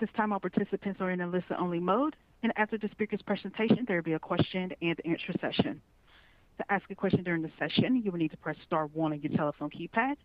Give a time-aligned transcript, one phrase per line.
[0.00, 3.96] This time, all participants are in a listen-only mode, and after the speaker's presentation, there
[3.96, 5.80] will be a question and answer session.
[6.58, 9.20] To ask a question during the session, you will need to press star one on
[9.20, 10.16] your telephone keypad,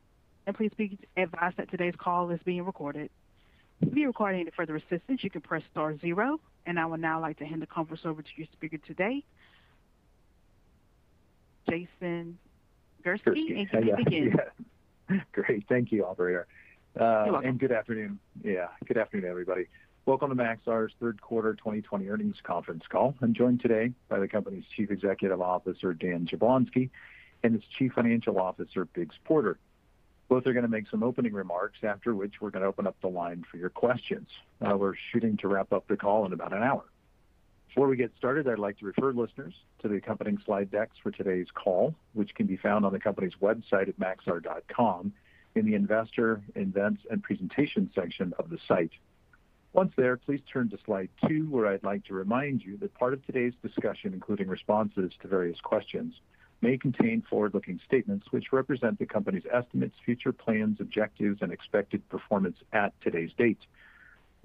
[0.48, 3.10] and please be advised that today's call is being recorded.
[3.82, 7.20] If you require any further assistance, you can press star zero, and I would now
[7.20, 9.24] like to hand the conference over to your speaker today,
[11.70, 12.38] Jason
[13.04, 14.36] Gursky, and you may begin.
[15.08, 15.20] Yeah.
[15.34, 15.66] Great.
[15.70, 16.48] Thank you, operator.
[16.98, 17.50] You're welcome.
[17.50, 18.20] And good afternoon.
[18.44, 19.66] Yeah, good afternoon, everybody.
[20.06, 23.16] Welcome to Maxar's third quarter 2020 earnings conference call.
[23.22, 26.90] I'm joined today by the company's Chief Executive Officer, Dan Jablonsky,
[27.44, 29.58] and its Chief Financial Officer, Biggs Porter.
[30.30, 32.96] Both are going to make some opening remarks, after which we're going to open up
[33.02, 34.30] the line for your questions.
[34.62, 36.86] Uh, we're shooting to wrap up the call in about an hour.
[37.68, 41.12] Before we get started, I'd like to refer listeners to the accompanying slide decks for
[41.12, 45.12] today's call, which can be found on the company's website at maxar.com
[45.56, 48.92] in the Investor, Events, and Presentation section of the site.
[49.74, 53.14] Once there, please turn to slide two, where I'd like to remind you that part
[53.14, 56.14] of today's discussion, including responses to various questions,
[56.62, 62.58] may contain forward-looking statements which represent the company's estimates, future plans, objectives, and expected performance
[62.72, 63.60] at today's date.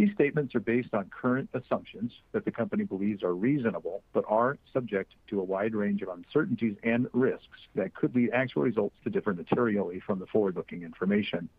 [0.01, 4.57] These statements are based on current assumptions that the company believes are reasonable, but are
[4.73, 9.11] subject to a wide range of uncertainties and risks that could lead actual results to
[9.11, 11.51] differ materially from the forward-looking information.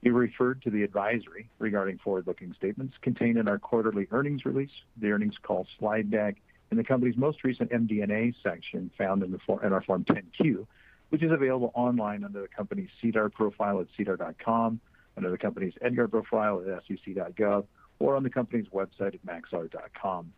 [0.00, 5.10] You referred to the advisory regarding forward-looking statements contained in our quarterly earnings release, the
[5.10, 6.36] earnings call slide deck,
[6.70, 10.66] and the company's most recent MD&A section found in our Form 10-Q,
[11.10, 14.80] which is available online under the company's SEDAR profile at sedar.com
[15.16, 17.64] under the company's EDGAR profile at sec.gov
[17.98, 20.32] or on the company's website at maxar.com.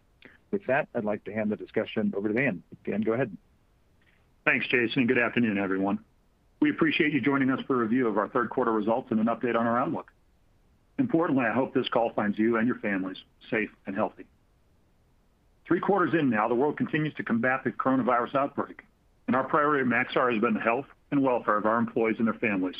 [0.50, 2.62] With that, I'd like to hand the discussion over to Dan.
[2.84, 3.34] Dan, go ahead.
[4.44, 5.06] Thanks, Jason.
[5.06, 6.00] Good afternoon, everyone.
[6.60, 9.26] We appreciate you joining us for a review of our third quarter results and an
[9.26, 10.12] update on our outlook.
[10.98, 13.16] Importantly, I hope this call finds you and your families
[13.50, 14.26] safe and healthy.
[15.66, 18.84] Three quarters in now, the world continues to combat the coronavirus outbreak,
[19.26, 22.26] and our priority at Maxar has been the health and welfare of our employees and
[22.26, 22.76] their families,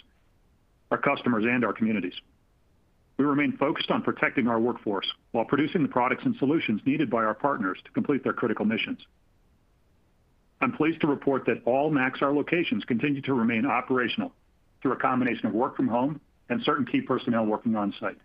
[0.93, 2.13] our customers, and our communities.
[3.17, 7.25] We remain focused on protecting our workforce while producing the products and solutions needed by
[7.25, 8.99] our partners to complete their critical missions.
[10.61, 14.33] I'm pleased to report that all Maxar locations continue to remain operational
[14.83, 16.21] through a combination of work from home
[16.51, 18.19] and certain key personnel working on-site.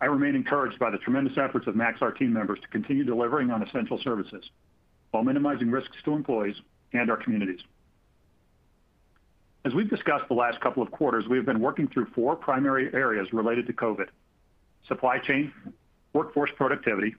[0.00, 3.64] I remain encouraged by the tremendous efforts of Maxar team members to continue delivering on
[3.64, 4.48] essential services
[5.10, 6.56] while minimizing risks to employees
[6.92, 7.60] and our communities.
[9.66, 12.88] As we've discussed the last couple of quarters, we have been working through four primary
[12.94, 14.06] areas related to COVID:
[14.86, 15.52] supply chain,
[16.12, 17.16] workforce productivity,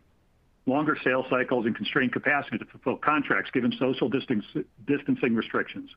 [0.66, 5.90] longer sales cycles, and constrained capacity to fulfill contracts given social distancing restrictions.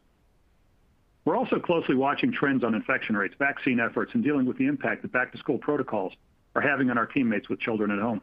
[1.25, 5.03] We're also closely watching trends on infection rates, vaccine efforts, and dealing with the impact
[5.03, 6.15] that back-to-school protocols
[6.57, 8.23] are having on our teammates with children at home.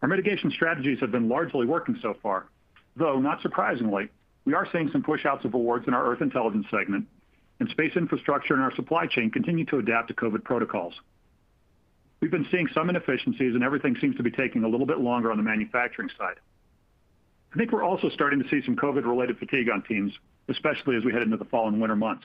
[0.00, 2.46] Our mitigation strategies have been largely working so far,
[2.96, 4.08] though not surprisingly,
[4.44, 7.06] we are seeing some push-outs of awards in our Earth Intelligence segment,
[7.60, 10.94] and Space Infrastructure and our supply chain continue to adapt to COVID protocols.
[12.20, 15.30] We've been seeing some inefficiencies, and everything seems to be taking a little bit longer
[15.30, 16.36] on the manufacturing side.
[17.52, 20.12] I think we're also starting to see some COVID-related fatigue on teams,
[20.48, 22.24] especially as we head into the fall and winter months.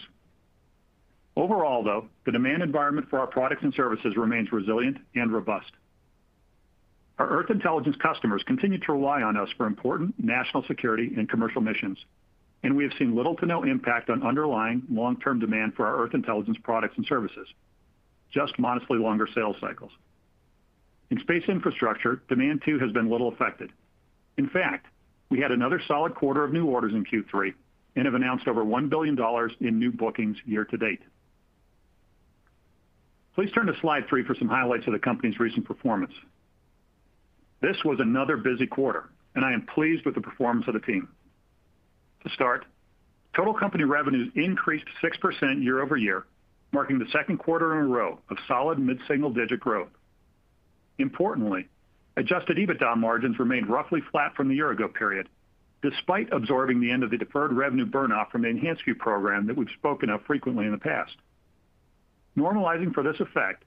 [1.35, 5.71] Overall, though, the demand environment for our products and services remains resilient and robust.
[7.19, 11.61] Our Earth Intelligence customers continue to rely on us for important national security and commercial
[11.61, 11.97] missions,
[12.63, 16.13] and we have seen little to no impact on underlying long-term demand for our Earth
[16.13, 17.47] Intelligence products and services,
[18.31, 19.91] just modestly longer sales cycles.
[21.09, 23.71] In Space Infrastructure, demand too has been little affected.
[24.37, 24.85] In fact,
[25.29, 27.53] we had another solid quarter of new orders in Q3
[27.95, 29.17] and have announced over $1 billion
[29.59, 31.01] in new bookings year to date.
[33.33, 36.13] Please turn to slide three for some highlights of the company's recent performance.
[37.61, 41.09] This was another busy quarter, and I am pleased with the performance of the team.
[42.23, 42.65] To start,
[43.35, 46.25] total company revenues increased 6% year-over-year,
[46.71, 49.89] marking the second quarter in a row of solid mid-single-digit growth.
[50.99, 51.67] Importantly,
[52.15, 55.29] adjusted EBITDA margins remained roughly flat from the year-ago period,
[55.81, 59.69] despite absorbing the end of the deferred revenue burn-off from the EnhancedView program that we've
[59.77, 61.15] spoken of frequently in the past.
[62.35, 63.63] Normalizing for this effect,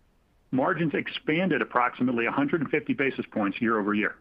[0.50, 4.16] margins expanded approximately 150 basis points year-over-year.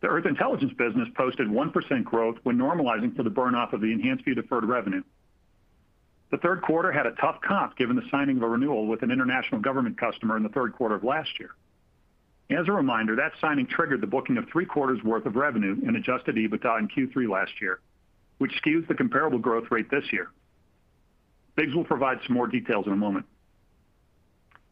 [0.00, 4.24] The Earth Intelligence business posted 1% growth when normalizing for the burn-off of the enhanced
[4.24, 5.02] EnhancedView deferred revenue.
[6.30, 9.10] The third quarter had a tough comp given the signing of a renewal with an
[9.10, 11.50] international government customer in the third quarter of last year.
[12.50, 15.96] As a reminder, that signing triggered the booking of three quarters worth of revenue in
[15.96, 17.80] adjusted EBITDA in Q3 last year,
[18.38, 20.30] which skews the comparable growth rate this year.
[21.56, 23.26] Biggs will provide some more details in a moment.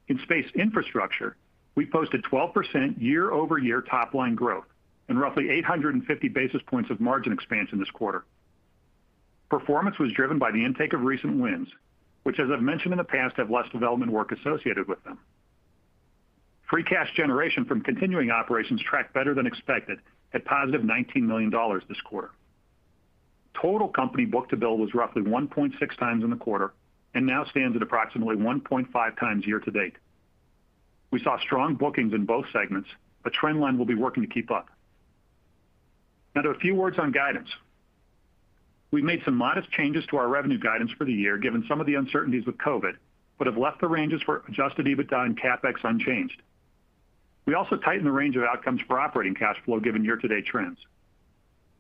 [0.09, 1.37] In Space Infrastructure,
[1.75, 4.65] we posted 12% year-over-year top-line growth
[5.09, 8.25] and roughly 850 basis points of margin expansion this quarter.
[9.51, 11.69] Performance was driven by the intake of recent wins,
[12.25, 15.19] which, as I've mentioned in the past, have less development work associated with them.
[16.69, 20.01] Free cash generation from continuing operations tracked better than expected
[20.33, 21.51] at positive $19 million
[21.89, 22.33] this quarter.
[23.61, 26.73] Total company book-to-bill was roughly 1.6x in the quarter
[27.17, 29.95] and now stands at approximately 1.5x year to date.
[31.11, 32.91] We saw strong bookings in both segments,
[33.25, 34.69] a trend line we'll be working to keep up.
[36.35, 37.49] Now to a few words on guidance.
[38.91, 41.87] We've made some modest changes to our revenue guidance for the year, given some of
[41.87, 42.97] the uncertainties with COVID,
[43.39, 46.43] but have left the ranges for adjusted EBITDA and CapEx unchanged.
[47.47, 50.79] We also tightened the range of outcomes for operating cash flow given year-to-date trends.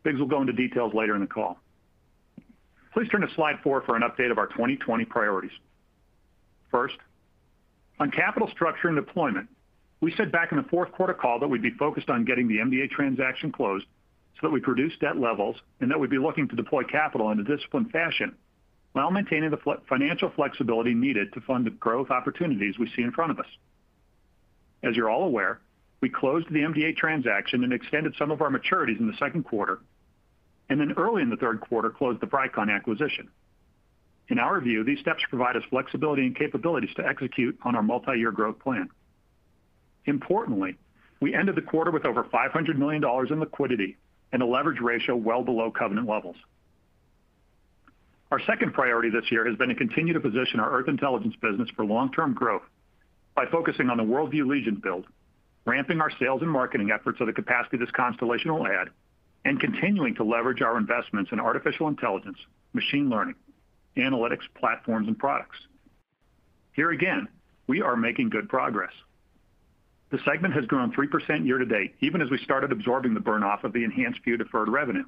[0.02, 1.58] Biggs will go into details later in the call.
[2.96, 5.50] Please turn to slide four for an update of our 2020 priorities.
[6.70, 6.96] First,
[8.00, 9.50] on capital structure and deployment,
[10.00, 12.56] we said back in the fourth quarter call that we'd be focused on getting the
[12.56, 13.84] MDA transaction closed
[14.40, 17.38] so that we reduce debt levels and that we'd be looking to deploy capital in
[17.38, 18.34] a disciplined fashion
[18.92, 23.30] while maintaining the financial flexibility needed to fund the growth opportunities we see in front
[23.30, 23.46] of us.
[24.82, 25.60] As you're all aware,
[26.00, 29.80] we closed the MDA transaction and extended some of our maturities in the second quarter,
[30.68, 33.28] and then early in the third quarter, closed the Vricon acquisition.
[34.28, 38.32] In our view, these steps provide us flexibility and capabilities to execute on our multi-year
[38.32, 38.88] growth plan.
[40.06, 40.76] Importantly,
[41.20, 43.96] we ended the quarter with over $500 million in liquidity
[44.32, 46.36] and a leverage ratio well below covenant levels.
[48.32, 51.70] Our second priority this year has been to continue to position our Earth Intelligence business
[51.76, 52.62] for long-term growth
[53.36, 55.06] by focusing on the WorldView Legion build,
[55.64, 58.88] ramping our sales and marketing efforts of the capacity this constellation will add,
[59.46, 62.36] and continuing to leverage our investments in artificial intelligence,
[62.72, 63.36] machine learning,
[63.96, 65.56] analytics, platforms, and products.
[66.72, 67.28] Here again,
[67.68, 68.90] we are making good progress.
[70.10, 73.62] The segment has grown 3% year to date, even as we started absorbing the burn-off
[73.62, 75.04] of the enhanced EnhancedView deferred revenue.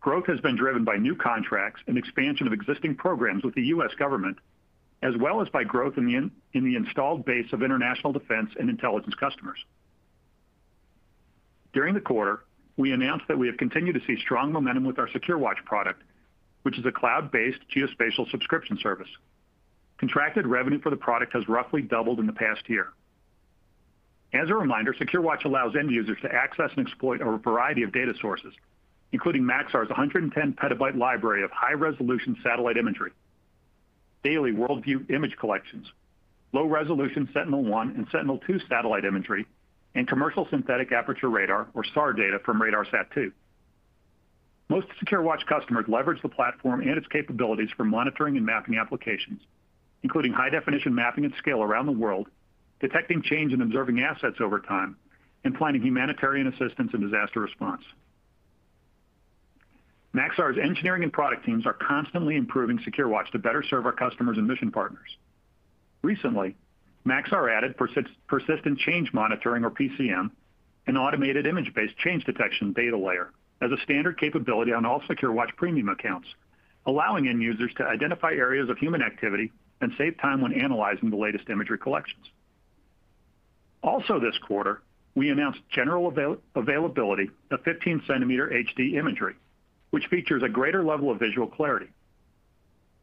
[0.00, 3.90] Growth has been driven by new contracts and expansion of existing programs with the U.S.
[3.98, 4.38] government,
[5.02, 9.58] as well as by growth in the installed base of international defense and intelligence customers.
[11.74, 12.44] During the quarter,
[12.76, 16.02] we announced that we have continued to see strong momentum with our SecureWatch product,
[16.62, 19.08] which is a cloud-based geospatial subscription service.
[19.98, 22.88] Contracted revenue for the product has roughly doubled in the past year.
[24.32, 28.12] As a reminder, SecureWatch allows end users to access and exploit a variety of data
[28.20, 28.52] sources,
[29.12, 33.12] including Maxar's 110 petabyte library of high-resolution satellite imagery,
[34.24, 35.86] daily WorldView image collections,
[36.52, 39.46] low-resolution Sentinel-1 and Sentinel-2 satellite imagery,
[39.94, 43.32] and commercial synthetic aperture radar, or SAR data from RADARSAT-2.
[44.68, 49.40] Most SecureWatch customers leverage the platform and its capabilities for monitoring and mapping applications,
[50.02, 52.28] including high-definition mapping at scale around the world,
[52.80, 54.96] detecting change and observing assets over time,
[55.44, 57.82] and planning humanitarian assistance and disaster response.
[60.14, 64.46] Maxar's engineering and product teams are constantly improving SecureWatch to better serve our customers and
[64.46, 65.16] mission partners.
[66.02, 66.56] Recently,
[67.06, 70.30] Maxar added persistent change monitoring, or PCM,
[70.86, 73.30] an automated image-based change detection data layer
[73.60, 76.28] as a standard capability on all SecureWatch premium accounts,
[76.86, 81.16] allowing end users to identify areas of human activity and save time when analyzing the
[81.16, 82.26] latest imagery collections.
[83.82, 84.82] Also this quarter,
[85.14, 86.12] we announced general
[86.56, 89.34] availability of 15 cm HD imagery,
[89.90, 91.88] which features a greater level of visual clarity.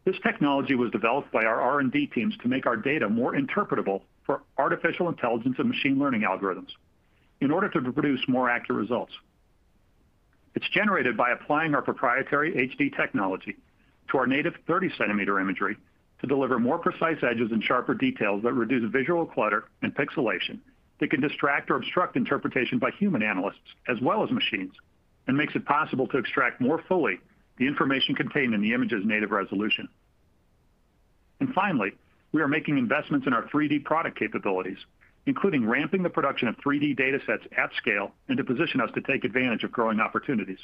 [0.04, 4.42] This technology was developed by our R&D teams to make our data more interpretable for
[4.58, 6.70] artificial intelligence and machine learning algorithms
[7.40, 9.14] in order to produce more accurate results.
[10.56, 13.58] It's generated by applying our proprietary HD technology
[14.10, 15.78] to our native 30 cm imagery
[16.20, 20.60] to deliver more precise edges and sharper details that reduce visual clutter and pixelation
[21.00, 24.74] that can distract or obstruct interpretation by human analysts as well as machines,
[25.28, 27.20] and makes it possible to extract more fully
[27.58, 29.88] the information contained in the image's native resolution.
[31.40, 31.92] And finally,
[32.32, 34.78] we are making investments in our 3D product capabilities,
[35.26, 39.24] including ramping the production of 3D datasets at scale and to position us to take
[39.24, 40.60] advantage of growing opportunities.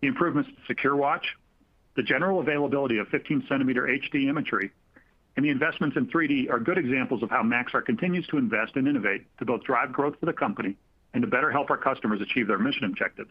[0.00, 1.24] The improvements to SecureWatch,
[1.96, 3.74] the general availability of 15 cm
[4.12, 4.70] HD imagery,
[5.36, 8.88] and the investments in 3D are good examples of how Maxar continues to invest and
[8.88, 10.76] innovate to both drive growth for the company
[11.12, 13.30] and to better help our customers achieve their mission objectives.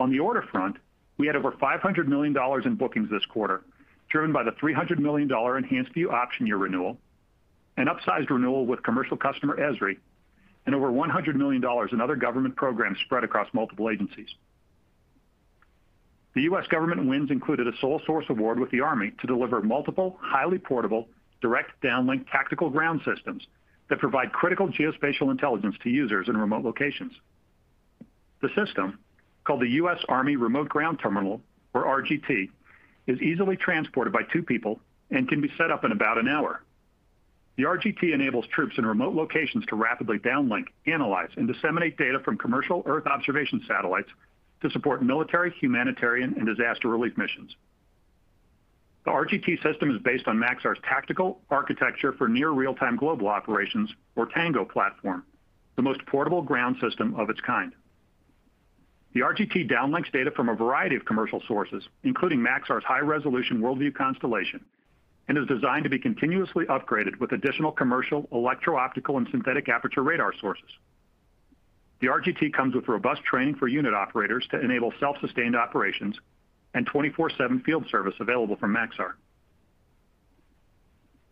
[0.00, 0.76] On the order front,
[1.16, 3.64] we had over $500 million in bookings this quarter,
[4.08, 6.96] driven by the $300 million EnhancedView option year renewal,
[7.76, 9.96] an upsized renewal with commercial customer Esri,
[10.66, 11.62] and over $100 million
[11.92, 14.28] in other government programs spread across multiple agencies.
[16.34, 16.66] The U.S.
[16.68, 21.08] government wins included a sole source award with the Army to deliver multiple, highly portable,
[21.40, 23.46] direct downlink tactical ground systems
[23.88, 27.12] that provide critical geospatial intelligence to users in remote locations.
[28.40, 28.98] The system,
[29.48, 29.98] called the U.S.
[30.10, 31.40] Army Remote Ground Terminal,
[31.72, 32.50] or RGT,
[33.06, 34.78] is easily transported by two people
[35.10, 36.62] and can be set up in about an hour.
[37.56, 42.36] The RGT enables troops in remote locations to rapidly downlink, analyze, and disseminate data from
[42.36, 44.10] commercial Earth observation satellites
[44.60, 47.56] to support military, humanitarian, and disaster relief missions.
[49.06, 54.26] The RGT system is based on Maxar's Tactical Architecture for Near Real-Time Global Operations, or
[54.26, 55.24] TANGO platform,
[55.76, 57.72] the most portable ground system of its kind.
[59.18, 64.64] The RGT downlinks data from a variety of commercial sources, including Maxar's high-resolution WorldView constellation,
[65.26, 70.32] and is designed to be continuously upgraded with additional commercial electro-optical and synthetic aperture radar
[70.40, 70.70] sources.
[71.98, 76.16] The RGT comes with robust training for unit operators to enable self-sustained operations
[76.74, 79.14] and 24/7 field service available from Maxar.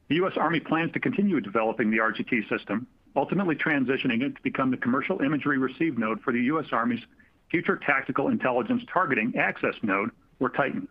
[0.09, 0.37] The U.S.
[0.37, 5.23] Army plans to continue developing the RGT system, ultimately transitioning it to become the commercial
[5.23, 6.67] imagery receive node for the U.S.
[6.73, 7.07] Army's
[7.51, 10.11] Future Tactical Intelligence Targeting Access Node,
[10.41, 10.89] or TITAN.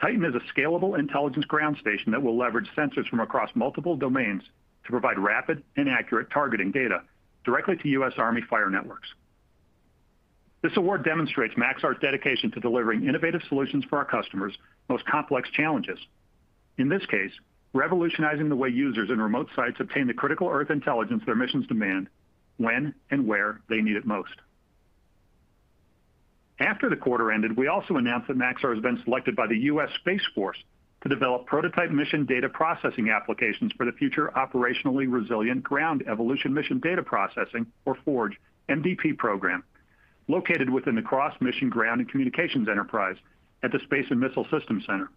[0.00, 4.42] TITAN is a scalable intelligence ground station that will leverage sensors from across multiple domains
[4.84, 7.02] to provide rapid and accurate targeting data
[7.44, 8.12] directly to U.S.
[8.18, 9.08] Army fire networks.
[10.62, 14.56] This award demonstrates Maxar's dedication to delivering innovative solutions for our customers'
[14.88, 15.98] most complex challenges.
[16.78, 17.30] In this case,
[17.72, 22.08] revolutionizing the way users in remote sites obtain the critical Earth intelligence their missions demand
[22.56, 24.34] when and where they need it most.
[26.58, 29.90] After the quarter ended, we also announced that Maxar has been selected by the U.S.
[30.00, 30.56] Space Force
[31.02, 36.80] to develop prototype mission data processing applications for the Future Operationally Resilient Ground Evolution Mission
[36.80, 39.62] Data Processing, or FORGE, MDP program,
[40.28, 43.16] located within the Cross Mission Ground and Communications Enterprise
[43.62, 45.10] at the Space and Missile Systems Center.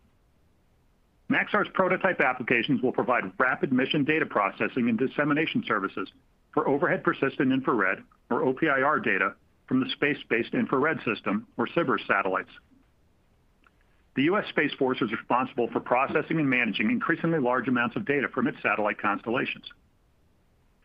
[1.30, 6.10] Maxar's prototype applications will provide rapid mission data processing and dissemination services
[6.54, 9.34] for overhead persistent infrared, or OPIR data,
[9.70, 12.50] from the Space-Based Infrared System, or SBIRS satellites.
[14.16, 14.46] The U.S.
[14.50, 18.58] Space Force is responsible for processing and managing increasingly large amounts of data from its
[18.64, 19.66] satellite constellations.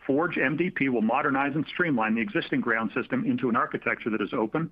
[0.06, 4.34] FORGE MDP will modernize and streamline the existing ground system into an architecture that is
[4.34, 4.70] open,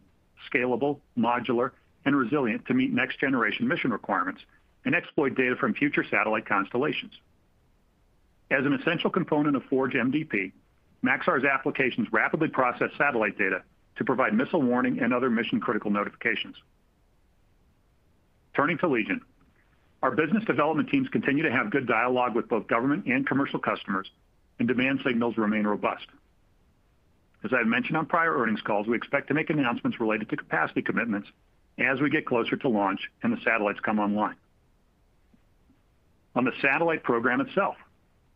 [0.52, 1.70] scalable, modular,
[2.04, 4.42] and resilient to meet next-generation mission requirements
[4.84, 7.12] and exploit data from future satellite constellations.
[8.50, 10.52] As an essential component of FORGE MDP,
[11.02, 13.62] Maxar's applications rapidly process satellite data
[13.96, 16.56] to provide missile warning and other mission-critical notifications.
[18.54, 19.20] Turning to Legion.
[20.02, 24.10] Our business development teams continue to have good dialogue with both government and commercial customers,
[24.58, 26.06] and demand signals remain robust.
[27.44, 30.82] As I've mentioned on prior earnings calls, we expect to make announcements related to capacity
[30.82, 31.28] commitments
[31.78, 34.36] as we get closer to launch and the satellites come online.
[36.34, 37.76] On the satellite program itself,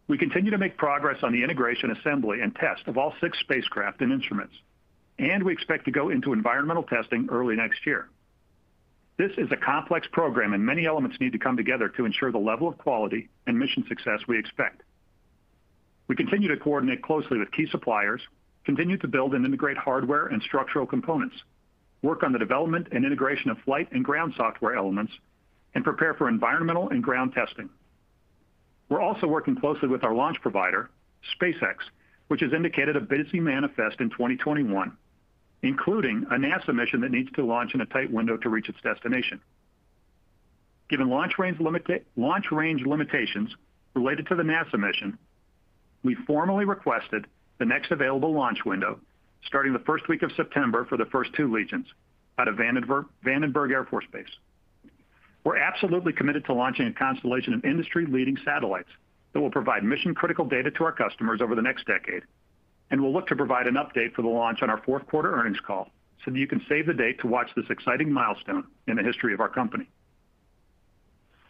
[0.09, 4.01] we continue to make progress on the integration, assembly, and test of all six spacecraft
[4.03, 4.55] and instruments,
[5.19, 8.09] and we expect to go into environmental testing early next year.
[9.19, 12.39] This is a complex program, and many elements need to come together to ensure the
[12.39, 14.83] level of quality and mission success we expect.
[16.09, 18.21] We continue to coordinate closely with key suppliers,
[18.65, 21.37] continue to build and integrate hardware and structural components,
[22.03, 25.13] work on the development and integration of flight and ground software elements,
[25.75, 27.71] and prepare for environmental and ground testing.
[28.89, 30.91] We're also working closely with our launch provider,
[31.41, 31.77] SpaceX,
[32.29, 34.97] which has indicated a busy manifest in 2021,
[35.63, 38.81] including a NASA mission that needs to launch in a tight window to reach its
[38.83, 39.41] destination.
[40.89, 43.55] Given launch range limitations
[43.95, 45.19] related to the NASA mission,
[46.05, 47.27] we formally requested
[47.59, 49.01] the next available launch window
[49.45, 51.87] starting the first week of September for the first two Legions
[52.39, 54.29] out of Vandenberg Air Force Base.
[55.45, 58.89] We're absolutely committed to launching a constellation of industry-leading satellites
[59.33, 62.23] that will provide mission-critical data to our customers over the next decade,
[62.91, 65.59] and we'll look to provide an update for the launch on our fourth quarter earnings
[65.67, 65.91] call
[66.25, 69.35] so that you can save the date to watch this exciting milestone in the history
[69.35, 69.89] of our company.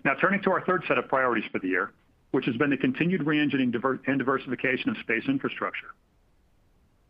[0.04, 1.92] Now turning to our third set of priorities for the year,
[2.30, 5.88] which has been the continued reengineering and diversification of space infrastructure.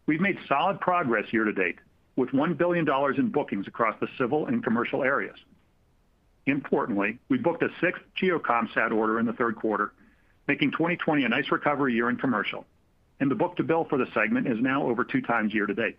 [0.06, 1.78] We've made solid progress year to date
[2.14, 2.86] with $1 billion
[3.18, 5.36] in bookings across the civil and commercial areas.
[6.46, 9.92] Importantly, we booked a sixth GEOCOMSat order in the third quarter,
[10.46, 12.64] making 2020 a nice recovery year in commercial,
[13.20, 15.98] and the book-to-bill for the segment is now over 2x year to date.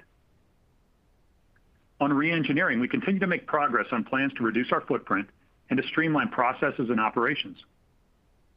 [1.99, 5.27] On re-engineering, we continue to make progress on plans to reduce our footprint
[5.69, 7.57] and to streamline processes and operations.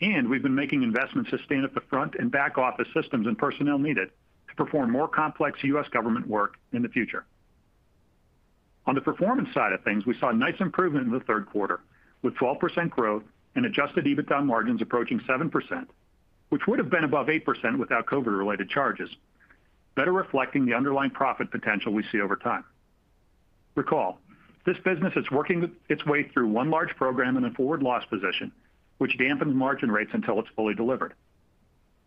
[0.01, 3.37] And we've been making investments to stand up the front and back office systems and
[3.37, 4.11] personnel needed
[4.49, 5.89] to perform more complex U.S.
[5.89, 7.25] government work in the future.
[8.87, 11.81] On the performance side of things, we saw a nice improvement in the third quarter,
[12.23, 13.23] with 12% growth
[13.55, 15.87] and adjusted EBITDA margins approaching 7%,
[16.51, 19.11] which would have been above 8% without COVID-related charges,
[19.95, 22.65] better reflecting the underlying profit potential we see over time.
[23.75, 24.19] Recall,
[24.67, 28.53] this business is working its way through one large program in a forward loss position,
[28.99, 31.15] which dampens margin rates until it's fully delivered.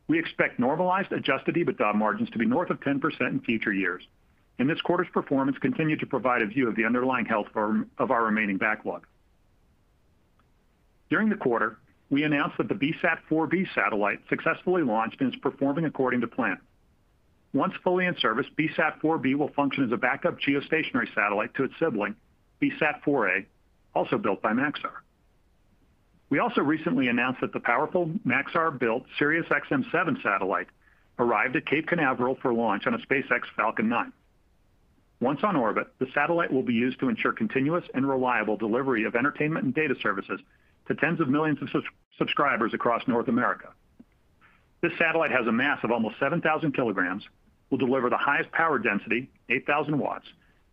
[0.07, 4.03] We expect normalized adjusted EBITDA margins to be north of 10% in future years,
[4.59, 8.23] and this quarter's performance continued to provide a view of the underlying health of our
[8.23, 9.07] remaining backlog.
[11.09, 11.79] During the quarter,
[12.09, 16.59] we announced that the VSAT-4B satellite successfully launched and is performing according to plan.
[17.53, 22.15] Once fully in service, VSAT-4B will function as a backup geostationary satellite to its sibling,
[22.61, 23.45] VSAT-4A,
[23.95, 25.01] also built by Maxar.
[26.29, 30.67] We also recently announced that the powerful Maxar-built SiriusXM-7 satellite
[31.19, 34.11] arrived at Cape Canaveral for launch on a SpaceX Falcon 9.
[35.19, 39.15] Once on orbit, the satellite will be used to ensure continuous and reliable delivery of
[39.15, 40.39] entertainment and data services
[40.87, 41.69] to tens of millions of
[42.17, 43.69] subscribers across North America.
[44.81, 47.23] This satellite has a mass of almost 7,000 kilograms,
[47.69, 50.25] will deliver the highest power density, 8,000 watts,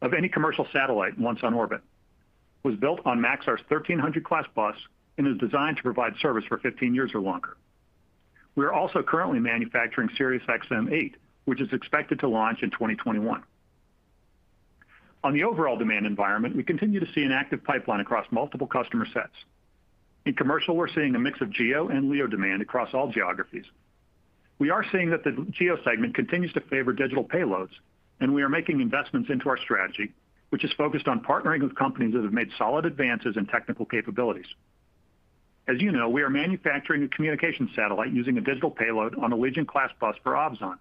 [0.03, 1.81] of any commercial satellite once on orbit.
[2.65, 4.75] It was built on Maxar's 1,300 class bus
[5.17, 7.57] and is designed to provide service for 15 years or longer.
[8.57, 11.15] We are also currently manufacturing SiriusXM-8,
[11.45, 13.43] which is expected to launch in 2021.
[15.23, 19.07] On the overall demand environment, we continue to see an active pipeline across multiple customer
[19.13, 19.35] sets.
[20.27, 23.65] In commercial, we're seeing a mix of GEO and LEO demand across all geographies.
[24.59, 27.73] We are seeing that the GEO segment continues to favor digital payloads,
[28.21, 30.13] and we are making investments into our strategy,
[30.51, 34.47] which is focused on partnering with companies that have made solid advances in technical capabilities.
[35.67, 39.37] As you know, we are manufacturing a communication satellite using a digital payload on a
[39.37, 40.77] Legion-class bus for Ovzon,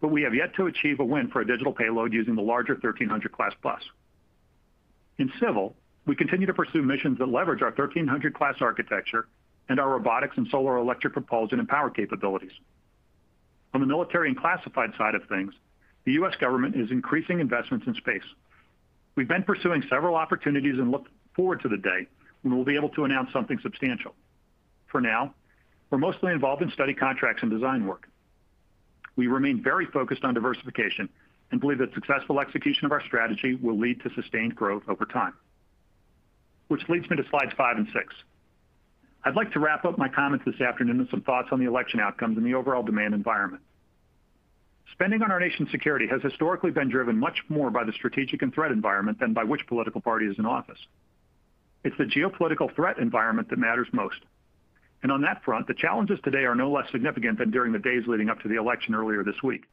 [0.00, 2.74] but we have yet to achieve a win for a digital payload using the larger
[2.74, 3.82] 1,300 class bus.
[5.18, 5.76] In civil,
[6.08, 9.28] we continue to pursue missions that leverage our 1,300 class architecture
[9.68, 12.52] and our robotics and solar electric propulsion and power capabilities.
[13.74, 15.52] On the military and classified side of things,
[16.06, 16.34] the U.S.
[16.40, 18.22] government is increasing investments in space.
[19.16, 22.08] We've been pursuing several opportunities and look forward to the day
[22.40, 24.14] when we'll be able to announce something substantial.
[24.86, 25.34] For now,
[25.90, 28.08] we're mostly involved in study contracts and design work.
[29.16, 31.10] We remain very focused on diversification
[31.50, 35.34] and believe that successful execution of our strategy will lead to sustained growth over time.
[36.68, 38.14] Which leads me to slides five and six.
[39.24, 42.00] I'd like to wrap up my comments this afternoon with some thoughts on the election
[42.00, 43.62] outcomes and the overall demand environment.
[44.92, 48.54] Spending on our nation's security has historically been driven much more by the strategic and
[48.54, 50.78] threat environment than by which political party is in office.
[51.84, 54.18] It's the geopolitical threat environment that matters most.
[55.02, 58.04] And on that front, the challenges today are no less significant than during the days
[58.06, 59.64] leading up to the election earlier this week.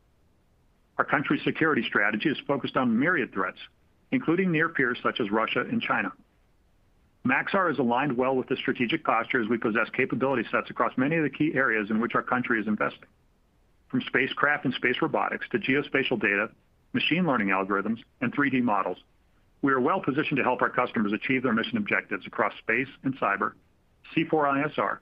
[0.98, 3.58] Our country's security strategy is focused on myriad threats,
[4.12, 6.12] including near peers such as Russia and China.
[7.26, 11.16] Maxar is aligned well with the strategic posture as we possess capability sets across many
[11.16, 13.10] of the key areas in which our country is investing.
[13.90, 16.50] From spacecraft and space robotics to geospatial data,
[16.94, 18.98] machine learning algorithms, and 3D models,
[19.64, 23.54] we are well-positioned to help our customers achieve their mission objectives across space and cyber,
[24.16, 25.00] C4ISR,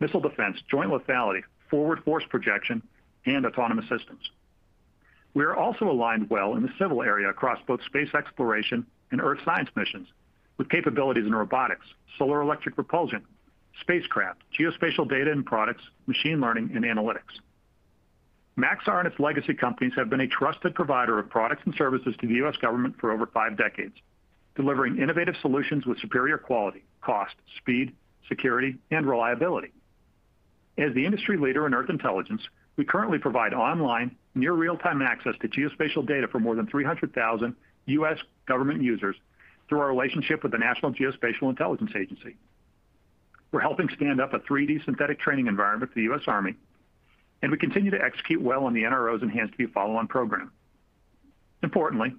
[0.00, 2.82] missile defense, joint lethality, forward force projection,
[3.26, 4.30] and autonomous systems.
[5.34, 9.40] We are also aligned well in the civil area across both space exploration and earth
[9.44, 10.08] science missions,
[10.58, 11.86] with capabilities in robotics,
[12.18, 13.24] solar electric propulsion,
[13.80, 17.40] spacecraft, geospatial data and products, machine learning, and analytics.
[18.58, 22.26] Maxar and its legacy companies have been a trusted provider of products and services to
[22.26, 22.56] the U.S.
[22.56, 23.94] government for over five decades,
[24.56, 27.94] delivering innovative solutions with superior quality, cost, speed,
[28.28, 29.72] security, and reliability.
[30.76, 32.42] As the industry leader in Earth intelligence,
[32.76, 37.54] we currently provide online, near real-time access to geospatial data for more than 300,000
[37.86, 38.18] U.S.
[38.46, 39.16] government users
[39.68, 42.36] through our relationship with the National Geospatial-Intelligence Agency.
[43.52, 46.22] We're helping stand up a 3D synthetic training environment for the U.S.
[46.26, 46.54] Army,
[47.42, 50.52] and we continue to execute well on the NRO's Enhanced View Follow-On program.
[51.62, 52.14] Importantly,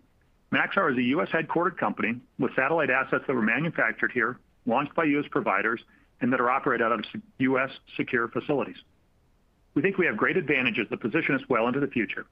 [0.51, 5.25] Maxar is a U.S.-headquartered company with satellite assets that were manufactured here, launched by U.S.
[5.29, 5.81] providers,
[6.21, 7.05] and that are operated out of
[7.37, 7.69] U.S.
[7.95, 8.77] secure facilities.
[9.75, 12.25] We think we have great advantages that position us well into the future,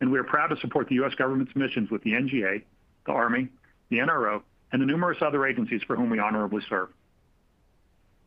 [0.00, 1.14] and we are proud to support the U.S.
[1.14, 2.62] government's missions with the NGA,
[3.06, 3.48] the Army,
[3.90, 6.88] the NRO, and the numerous other agencies for whom we honorably serve.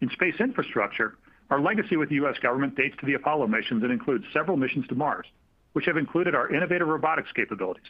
[0.02, 1.18] In space infrastructure,
[1.50, 2.38] our legacy with the U.S.
[2.42, 5.26] government dates to the Apollo missions and includes several missions to Mars,
[5.74, 7.88] which have included our innovative robotics capabilities.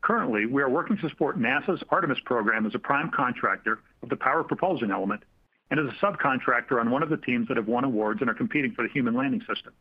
[0.00, 4.16] Currently, we are working to support NASA's Artemis program as a prime contractor of the
[4.16, 5.22] power propulsion element
[5.70, 8.34] and as a subcontractor on one of the teams that have won awards and are
[8.34, 9.72] competing for the human landing system.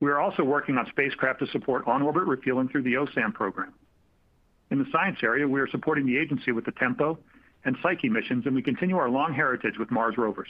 [0.00, 3.72] We are also working on spacecraft to support on-orbit refueling through the OSAM program.
[4.70, 7.18] In the science area, we are supporting the agency with the TEMPO
[7.64, 10.48] and Psyche missions, and we continue our long heritage with Mars rovers.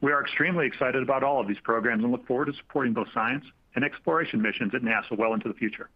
[0.00, 3.08] We are extremely excited about all of these programs and look forward to supporting both
[3.12, 3.44] science
[3.74, 5.90] and exploration missions at NASA well into the future.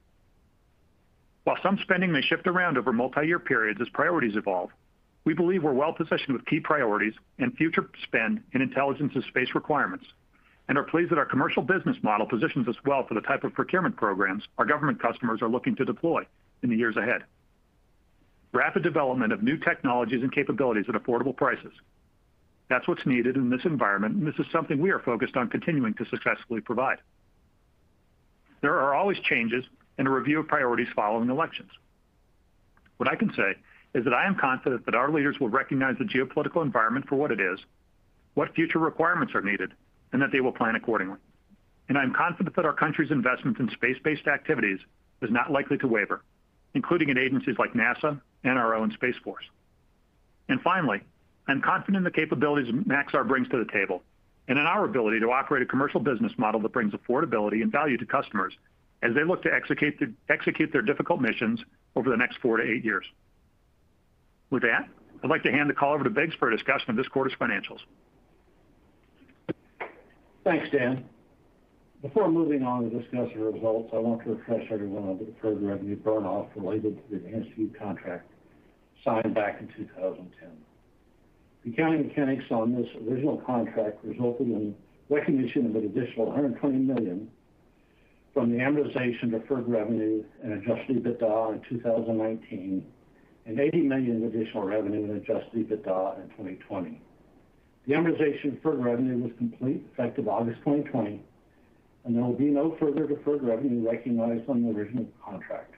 [1.45, 4.71] While some spending may shift around over multi-year periods as priorities evolve,
[5.25, 10.05] we believe we're well-positioned with key priorities and future spend in intelligence and space requirements,
[10.69, 13.55] and are pleased that our commercial business model positions us well for the type of
[13.55, 16.27] procurement programs our government customers are looking to deploy
[16.63, 17.23] in the years ahead.
[18.53, 21.73] Rapid development of new technologies and capabilities at affordable prices.
[22.69, 25.95] That's what's needed in this environment, and this is something we are focused on continuing
[25.95, 26.99] to successfully provide.
[28.63, 29.65] There are always changes
[29.99, 31.71] and a review of priorities following elections.
[32.97, 33.55] What I can say
[33.95, 37.31] is that I am confident that our leaders will recognize the geopolitical environment for what
[37.31, 37.61] it is,
[38.35, 39.73] what future requirements are needed,
[40.13, 41.19] and that they will plan accordingly.
[41.89, 44.81] And I'm confident that our country's investment in space-based activities
[45.23, 46.23] is not likely to waver,
[46.75, 49.45] including in agencies like NASA and our own Space Force.
[50.49, 51.01] And finally,
[51.49, 54.03] I'm confident in the capabilities Maxar brings to the table
[54.49, 57.97] and in our ability to operate a commercial business model that brings affordability and value
[57.97, 58.53] to customers
[59.03, 61.61] as they look to execute their difficult missions
[61.97, 63.05] over the next four to eight years.
[64.51, 64.89] With that,
[65.23, 67.35] I'd like to hand the call over to Biggs for a discussion of this quarter's
[67.41, 67.81] financials.
[70.45, 71.05] Thanks, Dan.
[72.05, 75.63] Before moving on to discuss the results, I want to refresh everyone on the deferred
[75.63, 78.31] revenue burn-off related to the EnhancedView contract
[79.03, 80.51] signed back in 2010.
[81.65, 84.75] The accounting mechanics on this original contract resulted in
[85.09, 87.31] recognition of an additional 120 million
[88.35, 92.87] from the amortization of deferred revenue and adjusted EBITDA in 2019,
[93.47, 97.01] and $80 million additional revenue and adjusted EBITDA in 2020.
[97.87, 101.25] The amortization of deferred revenue was complete effective August 2020,
[102.05, 105.75] and there will be no further deferred revenue recognized on the original contract.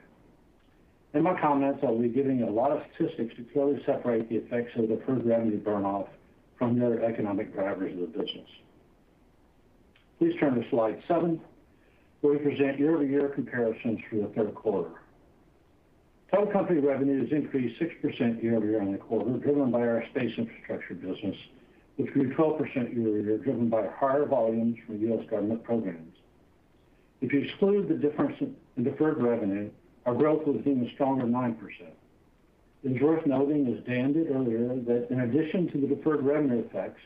[1.13, 4.71] In my comments, I'll be giving a lot of statistics to clearly separate the effects
[4.75, 6.07] of deferred revenue burn-off
[6.57, 8.49] from the other economic drivers of the business.
[10.19, 11.39] Please turn to slide seven,
[12.21, 14.91] where we present year-over-year comparisons for the third quarter.
[16.31, 21.37] Total company revenues increased 6% year-over-year in the quarter, driven by our space infrastructure business,
[21.97, 25.27] which grew 12% year-over-year, driven by higher volumes from U.S.
[25.29, 26.15] government programs.
[27.21, 29.69] If you exclude the difference in deferred revenue,
[30.05, 31.57] our growth was even stronger, 9%.
[32.83, 36.59] It is worth noting, as Dan did earlier, that in addition to the deferred revenue
[36.59, 37.01] effects,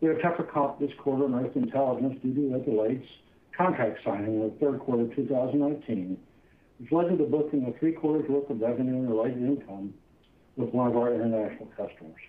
[0.00, 3.06] we had a tougher comp this quarter in Earth Intelligence due to the delayed
[3.54, 6.16] contract signing in the third quarter of 2019,
[6.78, 9.92] which led to the booking of three quarters worth of revenue and related income
[10.56, 12.20] with one of our international customers.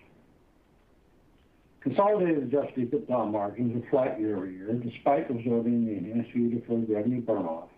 [1.81, 7.69] Consolidated adjusted EBITDA margins were flat year-over-year, despite absorbing the EnhancedView deferred revenue burn-off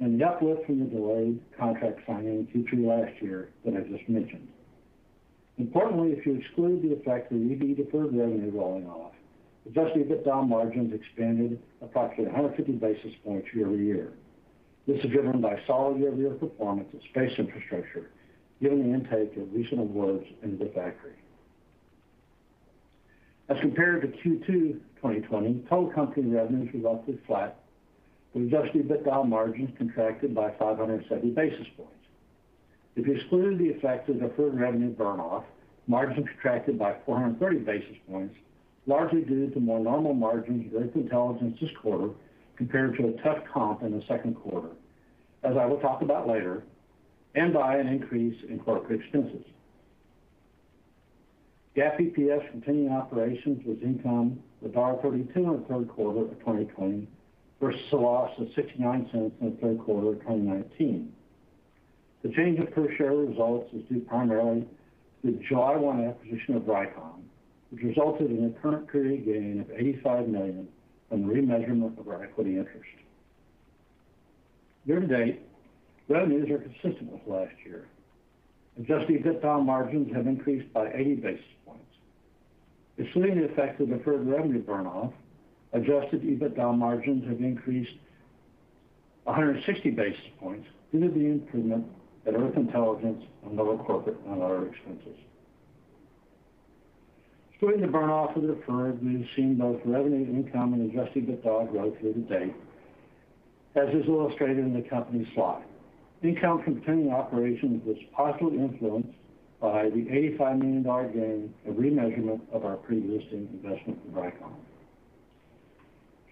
[0.00, 4.08] and the uplift from the delayed contract signing in Q3 last year that I just
[4.08, 4.46] mentioned.
[5.56, 9.12] Importantly, if you exclude the effect of EV deferred revenue rolling off,
[9.66, 14.12] adjusted EBITDA margins expanded approximately 150 basis points year-over-year.
[14.86, 18.10] This is driven by solid year-over-year performance of space infrastructure,
[18.62, 21.14] given the intake of recent awards into the factory.
[23.48, 27.58] As compared to Q2 2020, total company revenues were roughly flat,
[28.34, 31.92] with adjusted EBITDA margins contracted by 570 basis points.
[32.96, 35.44] If you exclude the effect of deferred revenue burn-off,
[35.86, 38.34] margins contracted by 430 basis points,
[38.86, 42.10] largely due to more normal margins at Earth Intelligence this quarter
[42.56, 44.70] compared to a tough comp in the second quarter,
[45.42, 46.64] as I will talk about later,
[47.34, 49.44] and by an increase in corporate expenses.
[51.78, 57.06] GAAP EPS from continuing operations was income of $1.32 in the third quarter of 2020
[57.60, 61.12] versus a loss of $0.69 in the third quarter of 2019.
[62.24, 64.66] The change in per share results is due primarily
[65.22, 67.22] to the July 1 acquisition of Vricon,
[67.70, 70.66] which resulted in a current period gain of 85 million
[71.08, 72.90] from the remeasurement of our equity interest.
[74.84, 75.42] Year-to-date,
[76.08, 77.86] revenues are consistent with last year.
[78.78, 81.84] Adjusted EBITDA margins have increased by 80 basis points.
[82.96, 85.12] Excluding the effect of deferred revenue burn-off,
[85.72, 87.94] adjusted EBITDA margins have increased
[89.24, 91.86] 160 basis points due to the improvement
[92.26, 95.16] at Earth Intelligence and lower corporate and other expenses.
[97.50, 101.94] Excluding the burn-off of the deferred, we've seen both revenue, income, and adjusted EBITDA growth
[102.00, 102.54] year to date,
[103.74, 105.64] as is illustrated in the company slide.
[106.22, 109.16] Income from continuing operations was positively influenced
[109.60, 110.04] by the
[110.38, 114.52] $85 million gain of remeasurement of our pre-existing investment in Vricon.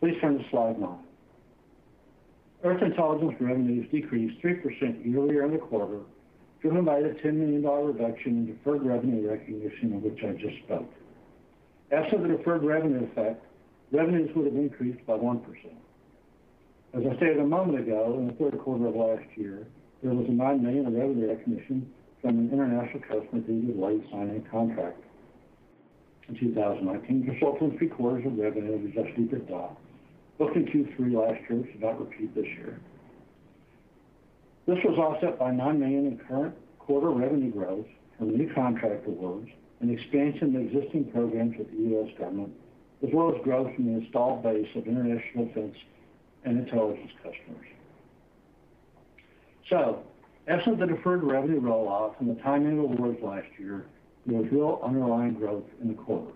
[0.01, 0.99] Please turn to slide nine.
[2.65, 6.01] Earth Intelligence revenues decreased 3% year-over-year in the quarter,
[6.61, 10.93] driven by the $10 million reduction in deferred revenue recognition of which I just spoke.
[11.93, 13.45] Absent the deferred revenue effect,
[13.93, 15.43] revenues would have increased by 1%.
[16.95, 19.67] As I stated a moment ago, in the third quarter of last year,
[20.03, 24.03] there was a $9 million of revenue recognition from an international customer due to late
[24.11, 25.03] signing a contract
[26.29, 29.77] in 2019, resulting in three quarters of revenue and adjusted EBITDA
[30.39, 32.79] booked in Q3 last year, which did not repeat this year.
[34.67, 37.87] This was offset by $9 million in current quarter revenue growth
[38.19, 39.49] from new contract awards
[39.81, 42.11] and expansion of existing programs with the U.S.
[42.19, 42.53] government,
[43.07, 45.77] as well as growth from the installed base of international defense
[46.45, 47.67] and intelligence customers.
[49.69, 50.05] So,
[50.47, 53.87] absent the deferred revenue roll-off and the timing of awards last year,
[54.25, 56.33] there was real underlying growth in the quarter.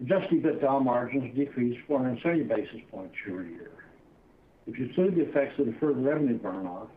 [0.00, 3.70] Adjusted EBITDA margins decreased 470 basis points year-over-year.
[4.66, 6.88] If you exclude the effects of deferred revenue burn-off,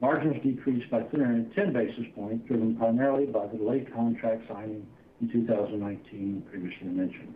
[0.00, 4.86] margins decreased by 310 basis points, driven primarily by the delayed contract signing
[5.20, 7.34] in 2019 previously mentioned.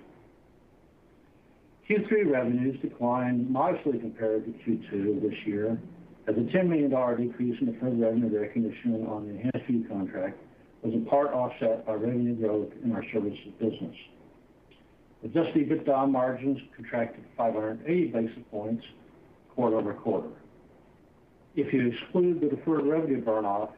[1.89, 5.79] Q3 revenues declined modestly compared to Q2 of this year,
[6.29, 10.39] as a $10 million decrease in deferred revenue recognition on the EnhancedView contract
[10.83, 13.95] was in part offset by revenue growth in our services business.
[15.25, 18.85] Adjusted EBITDA margins contracted 580 basis points
[19.55, 20.29] quarter-over-quarter.
[21.55, 23.71] If you exclude the deferred revenue burn-off,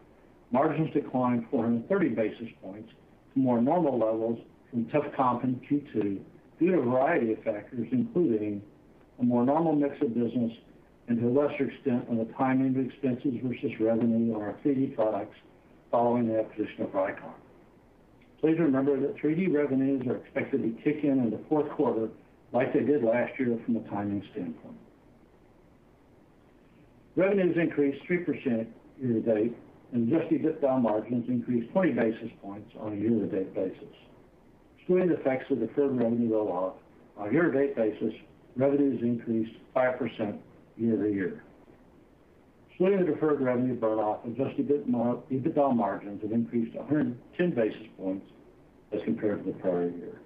[0.51, 2.91] margins declined 430 basis points
[3.35, 6.21] to more normal levels from tough comp in Q2
[6.59, 8.61] due to a variety of factors, including
[9.21, 10.53] a more normal mix of business
[11.09, 14.95] and to a lesser extent on the timing of expenses versus revenue on our 3D
[14.95, 15.37] products
[15.91, 17.33] following the acquisition of Vricon.
[18.41, 22.09] Please remember that 3D revenues are expected to kick in in the fourth quarter
[22.53, 24.77] like they did last year from a timing standpoint.
[27.17, 28.67] Revenues increased 3%
[29.01, 29.57] year-to-date,
[29.93, 33.95] and adjusted EBITDA margins increased 20 basis points on a year-to-date basis.
[34.79, 36.75] Excluding the effects of deferred revenue roll-off,
[37.17, 38.15] on a year-to-date basis,
[38.57, 40.39] revenues increased 5%
[40.79, 41.43] year-over-year.
[42.71, 48.27] Excluding the deferred revenue burn-off, adjusted EBITDA margins have increased 110 basis points
[48.93, 50.21] as compared to the prior year.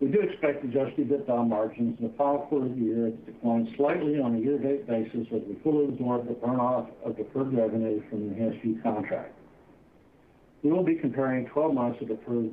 [0.00, 3.72] We do expect adjusted EBITDA margins in the final quarter of the year to decline
[3.76, 8.28] slightly on a year-to-date basis as we fully absorb the burn-off of deferred revenue from
[8.28, 9.38] the EnhancedView contract.
[10.62, 12.50] We will be comparing 12 months of deferred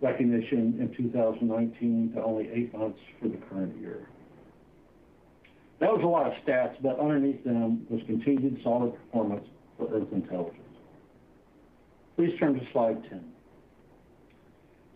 [0.00, 4.08] recognition in 2019 to only eight months for the current year.
[5.80, 10.12] That was a lot of stats, but underneath them was continued solid performance for Earth
[10.12, 10.60] Intelligence.
[12.16, 13.24] Please turn to slide 10.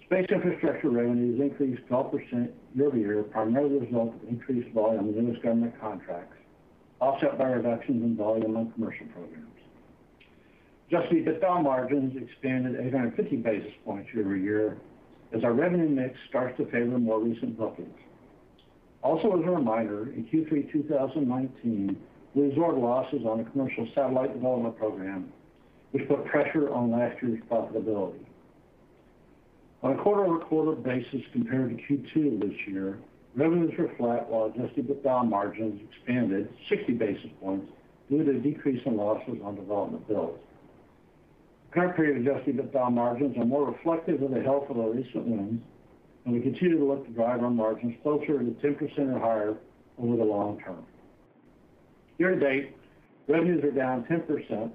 [0.04, 5.42] Space Infrastructure revenues increased 12% year-over-year, primarily the result of increased volume in U.S.
[5.42, 6.36] government contracts,
[7.00, 9.44] offset by reductions in volume on commercial programs.
[10.88, 14.78] Adjusted EBITDA margins expanded 850 basis points year-over-year
[15.34, 17.98] as our revenue mix starts to favor more recent bookings.
[19.02, 21.96] Also, as a reminder, in Q3 2019,
[22.34, 25.32] we absorbed losses on a commercial satellite development program,
[25.92, 28.24] which put pressure on last year's profitability.
[29.82, 32.98] On a quarter-over-quarter basis compared to Q2 this year,
[33.36, 37.70] revenues were flat while adjusted EBITDA margins expanded 60 basis points
[38.10, 40.40] due to a decrease in losses on development builds.
[41.70, 45.62] Current period adjusted EBITDA margins are more reflective of the health of our recent wins,
[46.28, 49.56] and we continue to look to drive our margins closer to 10% or higher
[49.98, 50.84] over the long term.
[52.18, 52.76] Year-to-date,
[53.28, 54.70] revenues are down 10%,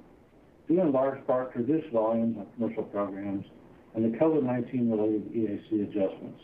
[0.67, 3.45] due in large part to reduced volumes on commercial programs
[3.93, 6.41] and the COVID-19 related EAC adjustments.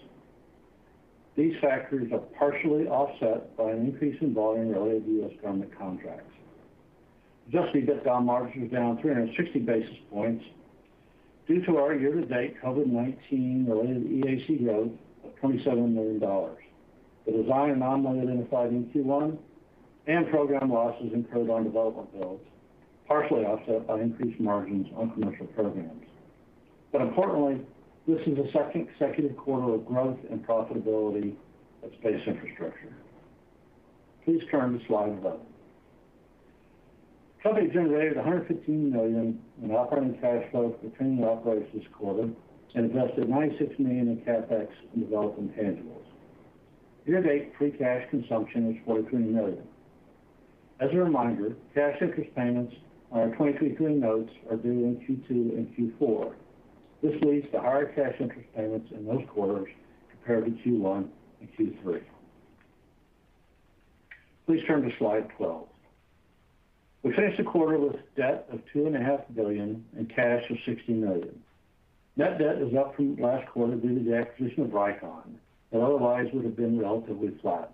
[1.36, 5.32] These factors are partially offset by an increase in volume related to U.S.
[5.41, 6.36] government contracts.
[7.48, 10.45] Adjusted EBITDA margin are down 360 basis points
[11.49, 14.91] due to our year-to-date COVID-19 related EAC growth
[15.25, 19.35] of $27 million, the design anomaly identified in Q1,
[20.05, 22.43] and program losses incurred on development builds,
[23.07, 26.05] partially offset by increased margins on commercial programs.
[26.91, 27.65] But importantly,
[28.07, 31.33] this is the second consecutive quarter of growth and profitability
[31.83, 32.93] at Space Infrastructure.
[34.23, 35.39] Please turn to slide 11.
[37.41, 42.30] Company generated $115 million in operating cash flow from continuing operations this quarter
[42.75, 46.04] and invested 96 million in CapEx and development intangibles.
[47.06, 49.63] Year-to-date free cash consumption is 43 million.
[50.82, 52.75] As a reminder, cash interest payments
[53.12, 56.34] on our 2023 notes are due in Q2 and Q4.
[57.02, 59.69] This leads to higher cash interest payments in those quarters
[60.12, 61.08] compared to Q1
[61.39, 62.02] and Q3.
[64.45, 65.68] Please turn to slide 12.
[67.01, 71.41] We finished the quarter with debt of 2.5 billion and cash of 60 million.
[72.17, 75.35] Net debt is up from last quarter due to the acquisition of Vricon,
[75.71, 77.71] but otherwise would have been relatively flat.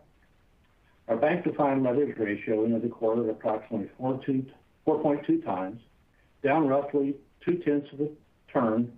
[1.08, 5.82] Our bank-defined leverage ratio ended the quarter at approximately 4.2 times,
[6.44, 8.10] down roughly 0.2 of a
[8.52, 8.92] turn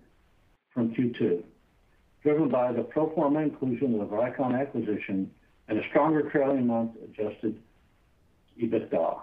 [0.73, 1.43] from Q2,
[2.23, 5.31] driven by the pro forma inclusion of the Vricon acquisition
[5.69, 7.57] and a stronger trailing month adjusted
[8.61, 9.21] EBITDA.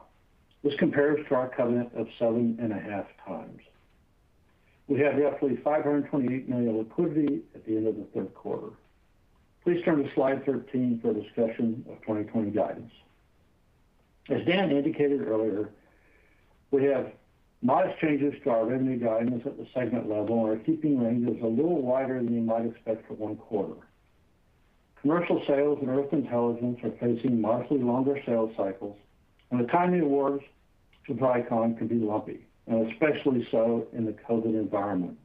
[0.65, 3.61] This compares to our covenant of 7.5 times.
[4.89, 8.71] We had roughly $528 million liquidity at the end of the third quarter.
[9.63, 12.93] Please turn to slide 13 for a discussion of 2020 guidance.
[14.31, 15.69] As Dan indicated earlier,
[16.71, 17.13] we have
[17.61, 21.47] modest changes to our revenue guidance at the segment level and are keeping ranges a
[21.47, 23.75] little wider than you might expect for one quarter.
[25.03, 28.97] Commercial sales and Earth Intelligence are facing modestly longer sales cycles,
[29.51, 30.43] and the timing of awards
[31.07, 35.19] to Vricon can be lumpy, and especially so in the COVID environment.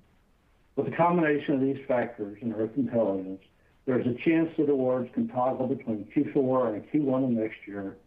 [0.76, 3.42] With the combination of these factors in Earth Intelligence,
[3.86, 7.98] there is a chance that awards can toggle between Q4 and Q1 of next year,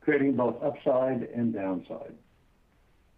[0.00, 2.14] creating both upside and downside.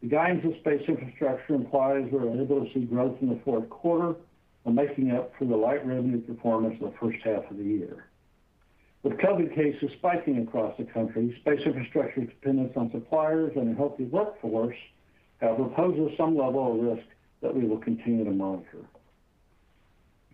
[0.03, 4.17] The guidance of Space Infrastructure implies we're able to see growth in the fourth quarter
[4.63, 8.10] while making up for the light revenue performance in the first half of the year.
[9.03, 14.05] With COVID cases spiking across the country, Space Infrastructure's dependence on suppliers and a healthy
[14.05, 14.77] workforce
[15.41, 17.07] have posed some level of risk
[17.41, 18.85] that we will continue to monitor.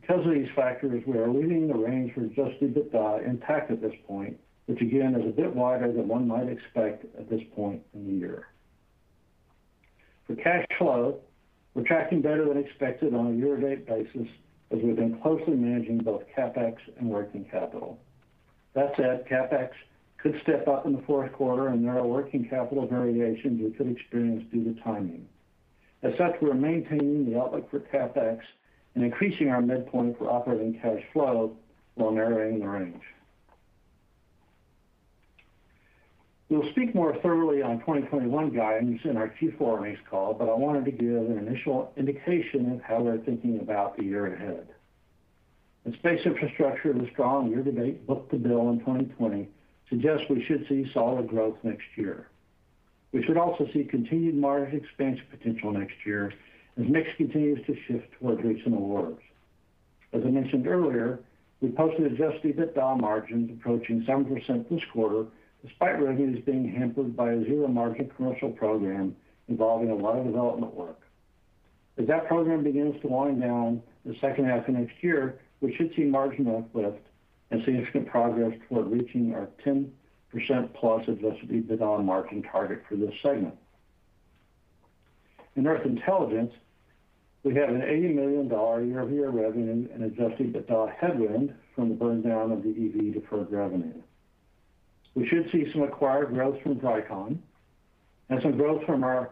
[0.00, 3.94] Because of these factors, we are leaving the range for adjusted EBITDA intact at this
[4.06, 8.06] point, which again is a bit wider than one might expect at this point in
[8.06, 8.48] the year.
[10.26, 11.20] For cash flow,
[11.74, 14.28] we're tracking better than expected on a year-to-date basis
[14.72, 18.00] as we've been closely managing both CapEx and working capital.
[18.76, 19.70] That said, CapEx
[20.18, 23.88] could step up in the fourth quarter, and there are working capital variations we could
[23.88, 25.26] experience due to timing.
[26.02, 28.40] As such, we're maintaining the outlook for CapEx
[28.94, 31.56] and increasing our midpoint for operating cash flow
[31.94, 33.02] while narrowing the range.
[36.50, 40.84] We'll speak more thoroughly on 2021 guidance in our Q4 earnings call, but I wanted
[40.84, 44.68] to give an initial indication of how we're thinking about the year ahead.
[45.94, 49.48] Space Infrastructure, the strong year-to-date book-to-bill in 2020
[49.88, 52.28] suggests we should see solid growth next year.
[53.12, 56.32] We should also see continued margin expansion potential next year
[56.78, 59.20] as mix continues to shift towards recent awards.
[60.12, 61.20] As I mentioned earlier,
[61.60, 65.26] we posted adjusted EBITDA margins approaching 7% this quarter,
[65.64, 69.16] despite revenues being hampered by a zero-margin commercial program
[69.48, 71.00] involving a lot of development work.
[71.96, 75.92] As that program begins to wind down the second half of next year, we should
[75.94, 77.00] see margin uplift
[77.50, 79.90] and significant progress toward reaching our 10%
[80.74, 83.56] plus adjusted EBITDA margin target for this segment.
[85.54, 86.52] In Earth Intelligence,
[87.42, 92.50] we have an $80 million year-over-year revenue and adjusted EBITDA headwind from the burn down
[92.50, 94.02] of the EV deferred revenue.
[95.14, 97.38] We should see some acquired growth from Vricon
[98.28, 99.30] and some growth from our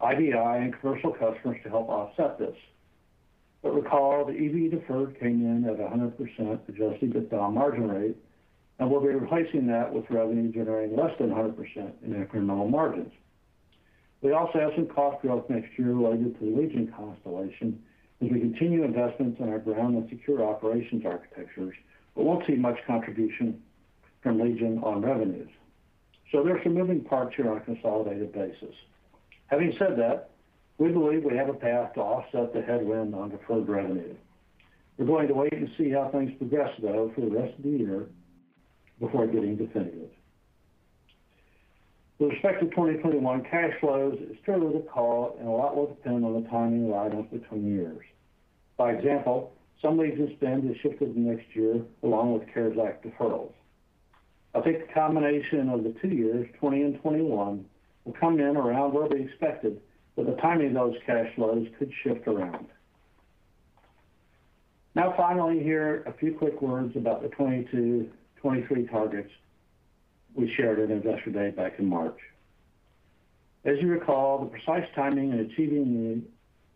[0.00, 2.56] IDI and commercial customers to help offset this.
[3.62, 8.16] But recall, the EV deferred came in at 100% adjusted EBITDA margin rate,
[8.78, 11.56] and we'll be replacing that with revenue generating less than 100%
[12.04, 13.12] in incremental margins.
[14.20, 17.82] We also have some cost growth next year related to the Legion constellation
[18.20, 21.74] as we continue investments in our ground and secure operations architectures,
[22.14, 23.60] but won't see much contribution
[24.22, 25.50] from Legion on revenues.
[26.32, 28.74] So there's some moving parts here on a consolidated basis.
[29.46, 30.27] Having said that,
[30.78, 34.14] we believe we have a path to offset the headwind on deferred revenue.
[34.96, 37.70] We're going to wait and see how things progress, though, for the rest of the
[37.70, 38.06] year
[39.00, 40.10] before getting definitive.
[42.18, 46.24] With respect to 2021 cash flows, it's too early call, and a lot will depend
[46.24, 48.04] on the timing of items between years.
[48.76, 53.52] By example, some Legion spend has shifted to next year, along with CARES Act deferrals.
[54.54, 57.64] I think the combination of the two years, 2020 and 2021,
[58.04, 59.80] will come in around where we expected,
[60.18, 62.66] but the timing of those cash flows could shift around.
[64.96, 68.10] Now, finally here, a few quick words about the 2022,
[68.42, 69.30] 2023 targets
[70.34, 72.18] we shared at Investor Day back in March.
[73.64, 76.24] As you recall, the precise timing in achieving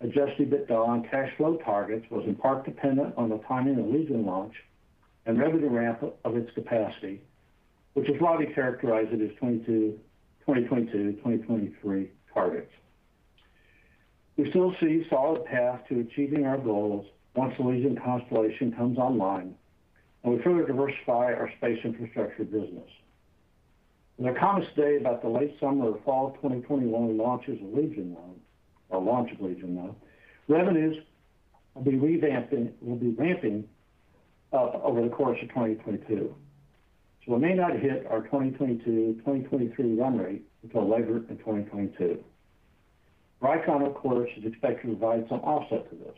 [0.00, 3.86] the adjusted EBITDA and cash flow targets was in part dependent on the timing of
[3.86, 4.54] Legion launch
[5.26, 7.20] and revenue ramp of its capacity,
[7.94, 9.32] which is why we characterize it as
[10.46, 12.70] 2022-2023 targets.
[14.42, 19.54] We still see solid path to achieving our goals once the Legion constellation comes online,
[20.24, 22.90] and we further diversify our space infrastructure business.
[24.18, 28.14] In our comments today about the late summer or fall of 2021 launches of Legion,
[28.14, 28.22] 1,
[28.88, 29.94] or launch of Legion, 1,
[30.48, 30.96] revenues
[31.76, 33.64] will be ramping
[34.52, 36.34] up over the course of 2022.
[37.28, 42.24] We may not hit our 2022-2023 run rate until later in 2022.
[43.42, 46.16] Vricon, of course, is expected to provide some offset to this.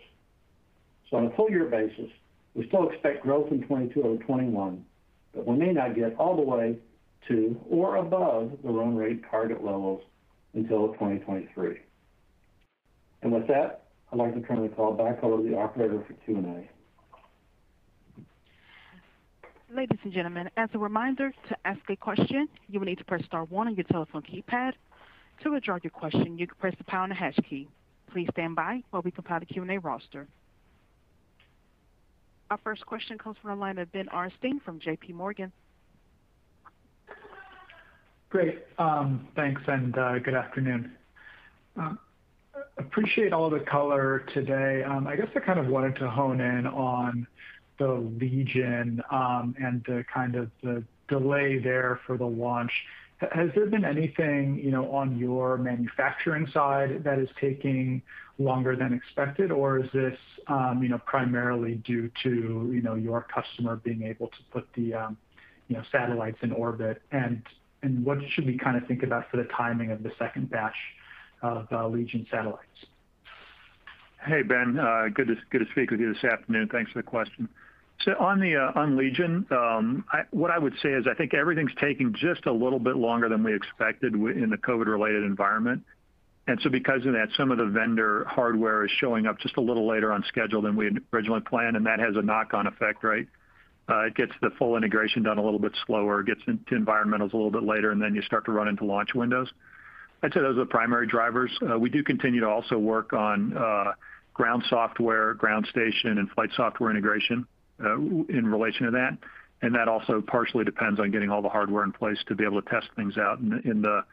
[1.11, 2.11] So on a full year basis,
[2.55, 4.85] we still expect growth in 2022 over 2021,
[5.35, 6.77] but we may not get all the way
[7.29, 10.03] to or above the run rate target levels
[10.53, 11.81] until 2023.
[13.23, 16.69] With that, I'd like to turn the call back over to the operator for Q&A.
[19.75, 23.25] Ladies and gentlemen, as a reminder, to ask a question, you will need to press
[23.25, 24.75] star one on your telephone keypad.
[25.43, 27.69] To withdraw your question, you can press the pound or hash key.
[28.11, 30.27] Please stand by while we compile the Q&A roster.
[32.51, 35.51] Our first question comes from the line of Ben Arnstein from JPMorgan.
[38.29, 38.65] Great.
[38.79, 40.93] Um, thanks, and uh, good afternoon.
[41.81, 41.95] Uh,
[42.79, 44.83] appreciate all the color today.
[44.83, 47.27] Um, I guess I kind of wanted to hone in on
[47.79, 52.73] the Legion, um, and the kind of the delay there for the launch.
[53.19, 58.03] Has there been anything, you know, on your manufacturing side that is taking
[58.39, 59.53] longer than expected?
[59.53, 64.29] Or is this, um, you know, primarily due to, you know, your customer being able
[64.29, 65.17] to put the, um,
[65.69, 67.03] you know, satellites in orbit?
[67.13, 67.43] And
[67.83, 70.77] and what should we kind of think about for the timing of the second batch
[71.43, 72.87] of uh, Legion satellites?
[74.27, 74.79] Hey, Ben.
[74.79, 76.69] Uh good to good to speak with you this afternoon.
[76.73, 77.49] Thanks for the question.
[78.01, 81.75] So on the uh on Legion, um, what I would say is I think everything's
[81.81, 85.85] taking just a little bit longer than we expected in the COVID-related environment.
[86.47, 89.63] And so because of that, some of the vendor hardware is showing up just a
[89.63, 93.03] little later on schedule than we had originally planned, and that has a knock-on effect,
[93.03, 93.27] right?
[93.89, 97.37] Uh, it gets the full integration done a little bit slower, gets into environmentals a
[97.37, 99.51] little bit later, and then you start to run into launch windows.
[100.23, 101.51] I'd say those are the primary drivers.
[101.63, 103.93] Uh, we do continue to also work on uh,
[104.35, 107.47] ground software, ground station, and flight software integration
[107.83, 109.19] Uh, in relation to that.
[109.61, 112.63] And that also partially depends on getting all the hardware in place to be able
[112.63, 114.05] to test things out in the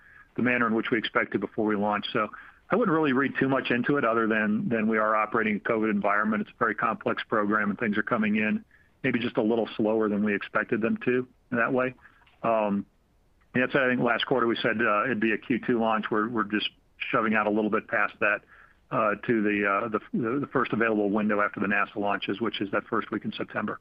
[0.42, 2.06] manner in which we expected before we launch.
[2.12, 2.28] So
[2.72, 5.70] I wouldn't really read too much into it other than we are operating in a
[5.70, 6.42] COVID environment.
[6.42, 8.64] It's a very complex program, and things are coming in
[9.04, 11.94] maybe just a little slower than we expected them to in that way.
[12.44, 12.86] Um,
[13.54, 16.06] That's why I think last quarter we said uh, it'd be a Q2 launch.
[16.10, 16.70] We're just
[17.12, 18.42] shoving out a little bit past that
[18.92, 23.10] Uh, to uh, the first available window after the NASA launches, which is that first
[23.10, 23.80] week in September.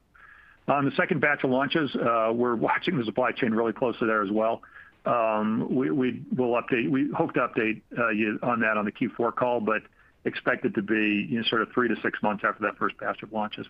[0.69, 4.23] On the second batch of launches, uh, we're watching the supply chain really closely there
[4.23, 4.61] as well.
[5.05, 7.81] Um, we hope to update
[8.15, 9.81] you on that on the Q4 call, but
[10.23, 12.97] expect it to be, you know, sort of three to six months after that first
[12.97, 13.67] batch of launches.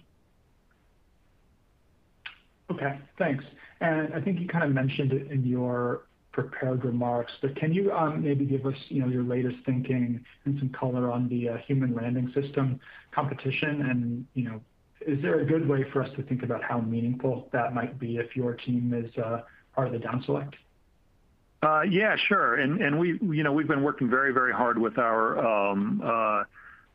[2.69, 3.43] Okay, thanks.
[3.79, 7.91] And I think you kind of mentioned it in your prepared remarks, but can you
[7.91, 12.31] um, maybe give us, your latest thinking and some color on the uh, Human Landing
[12.33, 12.79] System
[13.11, 13.81] competition?
[13.89, 14.25] And,
[15.07, 18.17] is there a good way for us to think about how meaningful that might be
[18.17, 19.41] if your team is uh,
[19.73, 20.55] part of the down select?
[21.63, 22.57] Uh, yeah, sure.
[22.95, 26.01] We've been working very very hard with our um,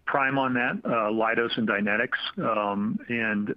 [0.06, 3.52] prime on that, Leidos and Dynetics, um, and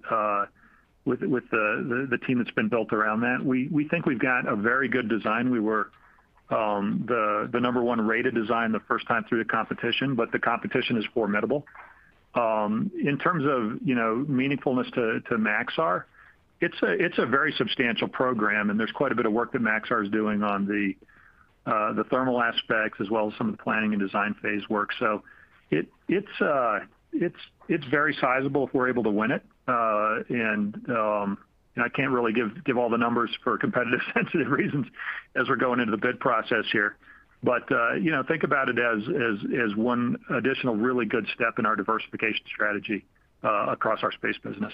[1.04, 3.44] with the team that's been built around that.
[3.44, 5.50] We think we've got a very good design.
[5.50, 5.90] We were
[6.50, 10.96] um, the number one rated design the first time through the competition, but the competition
[10.96, 11.64] is formidable.
[12.34, 16.04] Um, in terms of, you know, meaningfulness to Maxar,
[16.60, 20.10] it's a very substantial program, and there's quite a bit of work that Maxar is
[20.10, 20.94] doing on the
[21.66, 24.90] uh, thermal aspects as well as some of the planning and design phase work.
[24.98, 25.22] So
[25.72, 26.80] uh,
[27.12, 29.42] it's very sizable if we're able to win it.
[29.70, 31.38] Uh, um,
[31.76, 34.86] I can't really give all the numbers for competitive sensitive reasons
[35.36, 36.96] as we're going into the bid process here.
[37.42, 41.76] But uh, you know, think about it as one additional really good step in our
[41.76, 43.04] diversification strategy
[43.42, 44.72] uh, across our space business.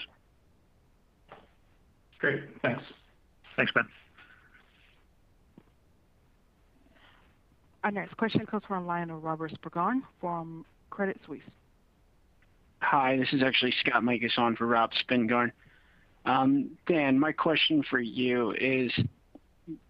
[2.19, 2.43] Great.
[2.61, 2.83] Thanks.
[3.55, 3.85] Thanks, Ben.
[7.83, 11.41] Our next question comes from the line of Robert Spingarn from Credit Suisse.
[12.79, 15.51] Hi, this is actually Scott Mikus on for Rob Spingarn.
[16.25, 18.91] Um, Dan, my question for you is,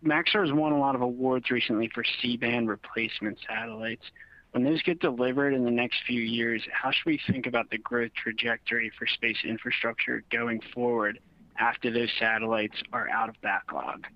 [0.04, 4.04] Maxar has won a lot of awards recently for C-band replacement satellites.
[4.52, 7.78] When those get delivered in the next few years, how should we think about the
[7.78, 11.20] growth trajectory for space infrastructure going forward
[11.60, 14.08] after those satellites are out of backlog?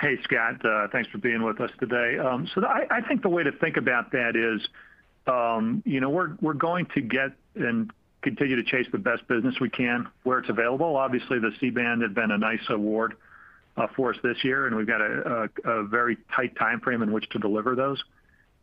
[0.00, 0.64] Hey, Scott.
[0.64, 2.18] Uh, thanks for being with us today.
[2.18, 4.66] Um, so I think the way to think about that is
[5.26, 7.90] Um, we're we're going to get and
[8.22, 10.96] continue to chase the best business we can where it's available.
[10.96, 13.14] Obviously, the C-band had been a nice award
[13.76, 17.38] uh, for us this year, and we've got a very tight timeframe in which to
[17.38, 18.02] deliver those.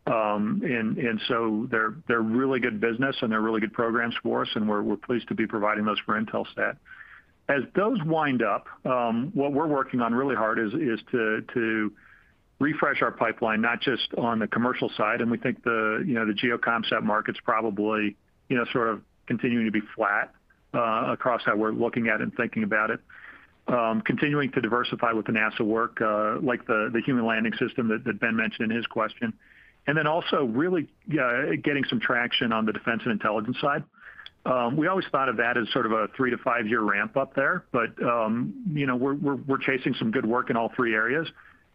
[0.06, 4.68] Um and so they're really good business, and they're really good programs for us, and
[4.68, 6.76] we're pleased to be providing those for Intelsat.
[7.48, 11.92] As those wind up, um, what we're working on really hard is to
[12.58, 16.26] refresh our pipeline, not just on the commercial side, and we think the you know,
[16.26, 18.16] the GEO comm market's probably
[18.48, 20.32] you know, sort of continuing to be flat
[20.74, 23.00] uh, across how we're looking at and thinking about it.
[23.68, 27.88] Um, continuing to diversify with the NASA work, uh, like the the Human Landing System
[27.88, 29.34] that Ben mentioned in his question.
[29.86, 33.84] And then also really getting some traction on the defense and intelligence side.
[34.44, 37.34] Um, we always thought of that as sort of a three to five-year ramp up
[37.34, 37.64] there.
[37.72, 41.28] But, um, you know, we're we're chasing some good work in all three areas,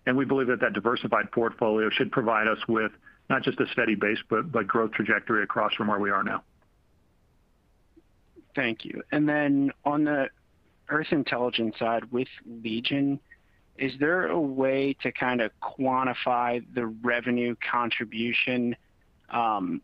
[0.06, 2.92] and we believe that that diversified portfolio should provide us with
[3.30, 6.44] not just a steady base, but growth trajectory across from where we are now.
[8.56, 9.02] Thank you.
[9.12, 10.30] And then on the
[10.90, 13.20] Earth Intelligence side with Legion,
[13.78, 18.76] is there a way to kind of quantify the revenue contribution,
[19.30, 19.82] um,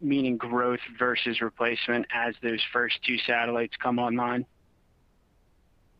[0.00, 4.44] meaning growth versus replacement as those first two satellites come online?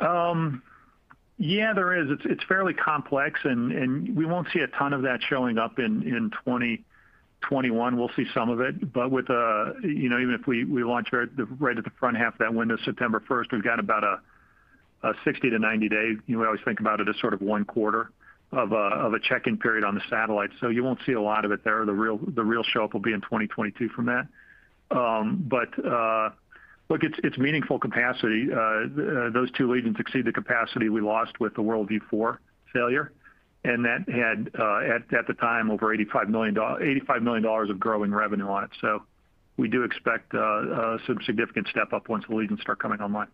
[0.01, 0.63] Um,
[1.43, 2.11] Yeah, there is.
[2.11, 6.03] It's it's fairly complex, and we won't see a ton of that showing up in
[6.45, 7.97] 2021.
[7.97, 8.93] We'll see some of it.
[8.93, 12.39] But with uh you know, even if we launch right at the front half of
[12.41, 15.97] that window, September 1st, we've got about a 60 to 90 day.
[16.27, 18.11] You know, we always think about it as sort of one quarter
[18.53, 20.51] of a of a check-in period on the satellite.
[20.61, 21.87] So you won't see a lot of it there.
[21.87, 24.29] The real the real show-up will be in 2022 from that.
[26.91, 28.49] Look, it's meaningful capacity.
[28.53, 32.41] Uh, uh, those two Legions exceed the capacity we lost with the WorldView 4
[32.73, 33.13] failure,
[33.63, 38.71] and that had, uh at the time, over $85 million of growing revenue on it.
[38.81, 39.05] So
[39.57, 43.29] we do expect uh, some significant step-up once the Legions start coming online.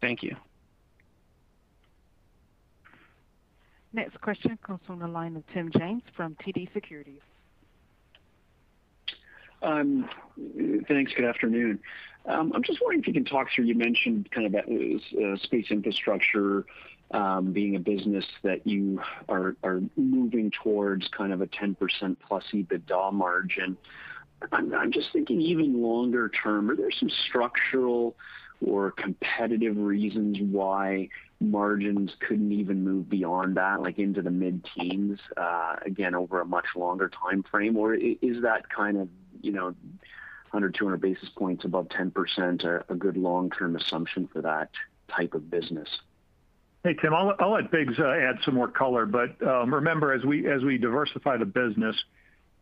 [0.00, 0.36] Thank you.
[3.92, 7.20] Next question comes from the line of Tim James from TD Securities.
[9.62, 10.08] Um,
[10.88, 11.12] thanks.
[11.14, 11.80] Good afternoon.
[12.26, 15.36] Um, I'm just wondering if you can talk through, you mentioned kind of uh, uh,
[15.38, 16.66] space infrastructure
[17.12, 19.56] um, being a business that you are
[19.96, 21.76] moving towards kind of a 10%
[22.26, 23.76] plus EBITDA margin.
[24.52, 28.16] I'm just thinking even longer term, are there some structural
[28.64, 31.08] or competitive reasons why
[31.40, 36.66] margins couldn't even move beyond that, like into the mid-teens, uh, again, over a much
[36.76, 37.76] longer timeframe?
[37.76, 39.08] Or is that kind of
[39.42, 44.70] 100, 200 basis points above 10% a good long-term assumption for that
[45.08, 45.88] type of business?
[46.82, 49.04] Hey, Tim, I'll let Biggs uh, add some more color.
[49.04, 51.96] But um, remember, as we diversify the business,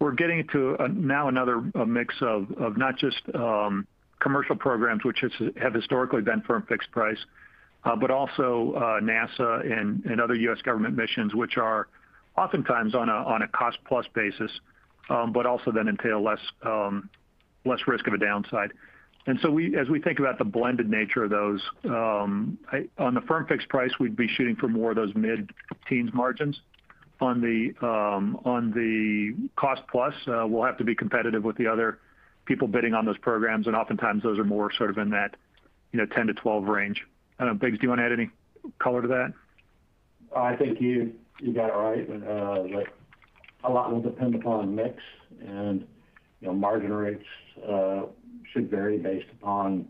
[0.01, 3.87] we're getting to now another mix of not just um,
[4.21, 5.25] commercial programs, which
[5.61, 7.19] have historically been firm fixed price,
[7.85, 10.61] uh, but also uh, NASA and other U.S.
[10.63, 11.89] government missions, which are
[12.37, 14.51] oftentimes on a cost-plus basis,
[15.11, 16.27] Um, but also then entail
[16.63, 17.09] um,
[17.65, 18.73] less risk of a downside.
[19.27, 22.59] And so we as we think about the blended nature of those, um,
[22.99, 26.61] on the firm fixed price, we'd be shooting for more of those mid-teens margins.
[27.21, 27.75] On the
[29.57, 31.99] cost-plus, uh, we'll have to be competitive with the other
[32.47, 35.35] people bidding on those programs, and oftentimes those are more sort of in that
[35.93, 37.05] 10 to 12 range.
[37.39, 38.31] I don't know, Biggs, do you want to add any
[38.79, 39.33] color to that?
[40.37, 41.15] I think you
[41.55, 42.09] got it right.
[42.11, 42.85] Uh,
[43.65, 45.03] A lot will depend upon mix,
[45.41, 45.87] and
[46.41, 47.25] you know, margin rates
[47.69, 48.03] uh,
[48.53, 49.89] should vary based upon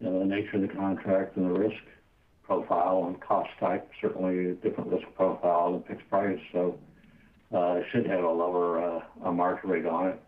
[0.00, 1.82] you know, the nature of the contract and the risk
[2.42, 3.90] profile and cost type.
[4.00, 6.40] Certainly, a different risk profile than fixed price.
[6.52, 6.78] So
[7.54, 10.22] uh, it should have a lower uh, margin rate on it.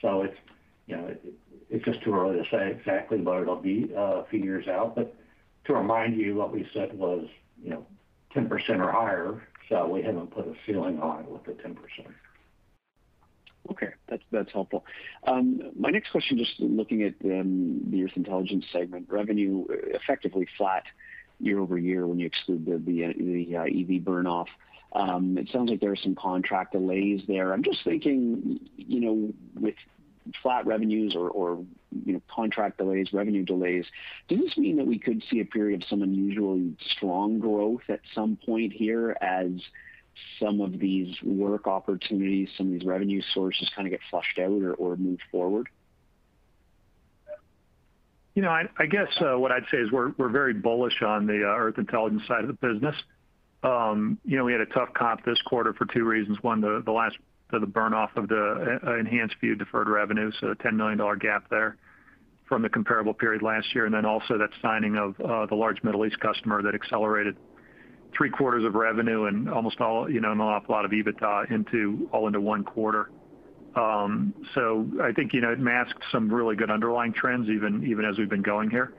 [0.00, 0.36] So it's
[0.86, 1.14] you know,
[1.68, 4.96] it's just too early to say exactly what it'll be a few years out.
[4.96, 5.14] But
[5.66, 7.28] to remind you, what we said was
[7.62, 7.86] you know,
[8.34, 11.76] 10% or higher, so we haven't put a ceiling on it with the 10%.
[13.70, 13.88] Okay.
[14.30, 14.84] That's helpful.
[15.26, 20.46] Um, my next question, just looking at um, the Earth Intelligence segment, revenue uh, effectively
[20.56, 20.84] flat
[21.38, 24.48] year-over-year when you exclude the EV uh, uh, burn-off.
[24.92, 27.52] Um, it sounds like there are some contract delays there.
[27.52, 29.76] I'm just thinking, you know, with
[30.42, 31.64] flat revenues or
[32.04, 33.84] you know, contract delays, revenue delays,
[34.28, 38.00] does this mean that we could see a period of some unusually strong growth at
[38.14, 39.50] some point here as
[40.38, 44.76] some of these work opportunities, some of these revenue sources kind of get flushed out
[44.78, 45.68] or move forward?
[48.34, 51.58] You know, I guess uh, what I'd say is we're very bullish on the uh,
[51.58, 52.94] Earth Intelligence side of the business.
[53.62, 56.38] Um, you know, we had a tough comp this quarter for two reasons.
[56.42, 57.18] One, the last
[57.50, 61.76] burn-off of the uh, EnhancedView deferred revenue, so a $10 million gap there
[62.48, 63.84] from the comparable period last year.
[63.84, 65.16] And then also that signing of
[65.48, 67.36] the large Middle East customer that accelerated
[68.16, 72.08] three quarters of revenue and almost all, you know, an awful lot of EBITDA into
[72.12, 73.10] all into one quarter.
[73.74, 78.04] Um, so I think you know, it masks some really good underlying trends even even
[78.04, 78.94] as we've been going here.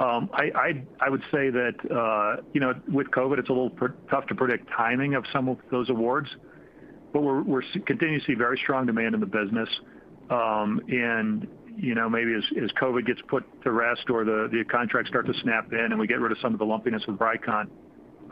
[0.00, 3.70] Um I would I would say that uh you know with COVID, it's a little
[4.10, 6.28] tough to predict timing of some of those awards,
[7.12, 9.68] but we're we're continuing to see very strong demand in the business.
[10.30, 11.46] Um and,
[11.76, 15.72] you know, maybe as COVID gets put to rest or the contracts start to snap
[15.72, 17.68] in and we get rid of some of the lumpiness with Vricon,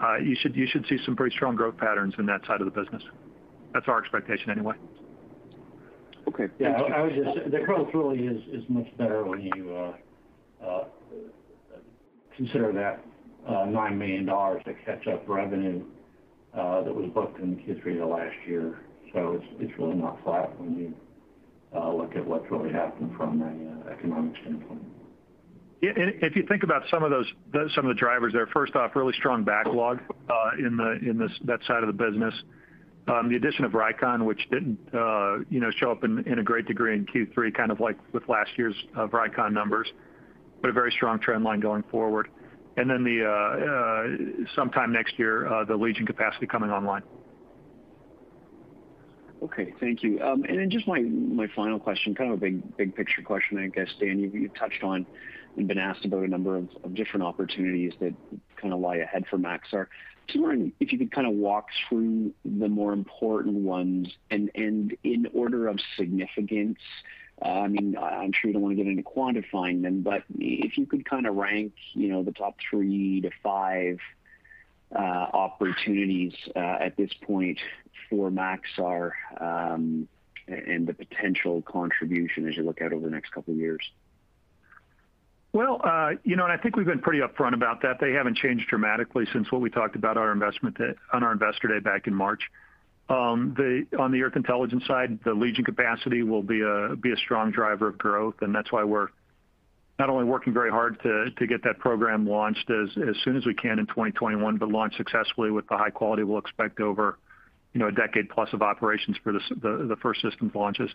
[0.03, 0.55] Uh, you should
[0.89, 3.03] see some pretty strong growth patterns in that side of the business.
[3.75, 4.75] That's our expectation anyway.
[6.29, 6.47] Okay.
[6.59, 6.79] Yeah.
[7.51, 10.85] The growth really is much better when you uh, uh,
[12.37, 13.05] consider that
[13.49, 15.85] $9 million to catch up revenue
[16.55, 18.81] that was booked in Q3 of last year.
[19.13, 20.95] So it's really not flat when you
[21.75, 24.83] look at what's really happened from an economic standpoint.
[25.81, 30.51] If you think about some of the drivers there, first off, really strong backlog uh,
[30.59, 30.77] in
[31.45, 32.35] that side of the business.
[33.07, 35.39] Um, the addition of Vricon, which didn't uh,
[35.79, 39.07] show up in a great degree in Q3, kind of like with last year's uh,
[39.07, 39.89] Vricon numbers,
[40.61, 42.29] but a very strong trend line going forward.
[42.77, 43.05] And then
[44.55, 47.03] sometime next year, the Legion capacity coming online.
[49.43, 49.73] Okay.
[49.79, 50.21] Thank you.
[50.21, 51.01] Um and then just my
[51.55, 55.07] final question, kind of a big picture question, I guess, Dan, you've touched on
[55.57, 58.15] and been asked about a number of different opportunities that
[58.57, 59.87] kind of lie ahead for Maxar.
[60.27, 64.97] Just wondering if you could kind of walk through the more important ones and and
[65.03, 66.79] in order of significance.
[67.41, 70.77] Uh, I mean, I'm sure you don't want to get into quantifying them, but if
[70.77, 74.01] you could kind of rank you know, the top three to five
[74.95, 77.59] uh, opportunities uh, at this point
[78.11, 80.09] for Maxar, um,
[80.49, 83.83] and the potential contribution as you look out over the next couple of years.
[85.53, 85.81] Well,
[86.25, 87.97] you know, and I think we've been pretty upfront about that.
[88.01, 90.77] They haven't changed dramatically since what we talked about our investment
[91.13, 92.43] on our Investor Day back in March.
[93.09, 97.89] On the Earth Intelligence side, the Legion capacity will be uh be a strong driver
[97.89, 99.09] of growth, and that's why we're
[99.99, 102.91] not only working very hard to to get that program launched as
[103.25, 106.81] soon as we can in 2021, but launch successfully with the high quality we'll expect
[106.81, 107.19] over
[107.73, 110.91] you know, a decade plus of operations for the first systems launches.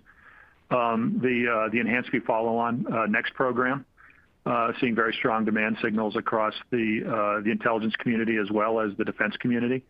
[0.70, 3.86] Um the EnhancedView follow-on next program,
[4.46, 9.06] Uh, seeing very strong demand signals across uh, the intelligence community as well as the
[9.06, 9.82] defense community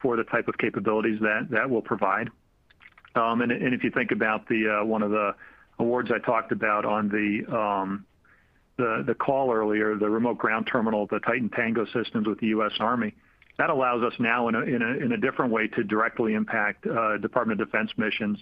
[0.00, 2.30] for the type of capabilities that will provide.
[3.14, 5.34] Um, and if you think about uh, one of the
[5.78, 7.10] awards I talked about on
[7.52, 8.06] um,
[8.78, 12.72] the call earlier, the remote ground terminal, the Titan Tango systems with the U.S.
[12.80, 13.14] Army,
[13.58, 14.54] that allows us now in
[15.12, 16.84] a different way to directly impact
[17.20, 18.38] Department of Defense missions.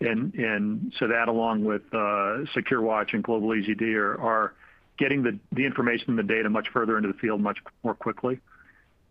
[0.00, 4.55] And and so that along with SecureWatch and Global EGD are
[4.98, 8.38] getting the information and the data much further into the field much more quickly.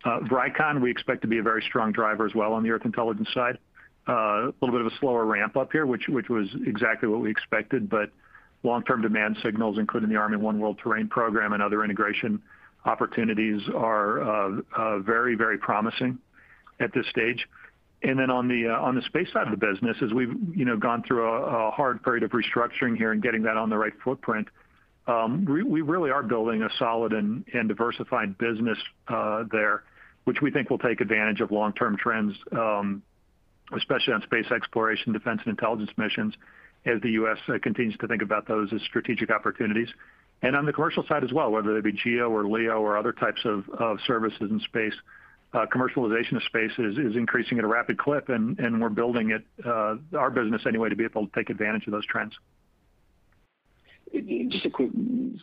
[0.04, 2.84] Uh, Vricon, we expect to be a very strong driver as well on the Earth
[2.84, 3.58] Intelligence side.
[4.08, 7.88] Uh, a little bit of a slower ramp-up here, which was exactly what we expected,
[7.88, 8.10] but
[8.62, 12.40] long-term demand signals, including the Army One World Terrain program and other integration
[12.84, 14.20] opportunities are
[14.76, 16.18] uh, very very promising
[16.78, 17.48] at this stage.
[18.02, 20.64] And then on the uh on the space side of the business, as we've you
[20.64, 23.94] know gone through a hard period of restructuring here and getting that on the right
[24.04, 24.48] footprint,
[25.06, 29.84] Um, we really are building a solid and diversified business uh, there,
[30.24, 33.02] which we think will take advantage of long-term trends, um,
[33.76, 36.34] especially on space exploration, defense, and intelligence missions
[36.84, 37.38] as the U.S.
[37.48, 39.88] Uh, continues to think about those as strategic opportunities.
[40.42, 43.12] And on the commercial side as well, whether they be GEO or LEO or other
[43.12, 43.64] types of
[44.06, 44.94] services in space,
[45.52, 49.94] uh, commercialization of space is increasing at a rapid clip, and we're building it uh
[50.18, 52.34] our business anyway to be able to take advantage of those trends.
[54.12, 54.90] Just a quick,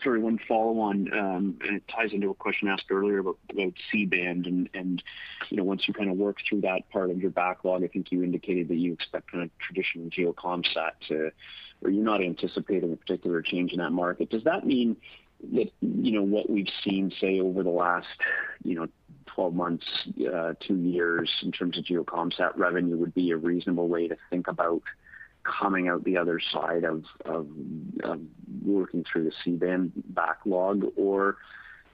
[0.03, 3.37] sorry, one follow-on, um, and it ties into a question asked earlier about
[3.91, 5.03] C-band and
[5.49, 8.11] you know, once you kind of work through that part of your backlog, I think
[8.11, 11.31] you indicated that you expect kind of traditional GEO commsat to,
[11.81, 14.29] or you're not anticipating a particular change in that market.
[14.29, 14.95] Does that mean
[15.51, 18.07] that you know, what we've seen, say, over the last
[18.63, 18.87] you know,
[19.27, 19.85] 12 months,
[20.33, 24.15] uh, two years in terms of GEO commsat revenue would be a reasonable way to
[24.29, 24.81] think about
[25.43, 27.03] coming out the other side of
[28.63, 30.85] working through the C-band backlog?
[30.95, 31.37] Or,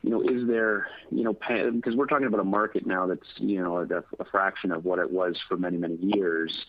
[0.03, 3.61] you know, is there, you know, because we're talking about a market now that's, you
[3.61, 3.77] know,
[4.19, 6.65] a fraction of what it was for many, many years.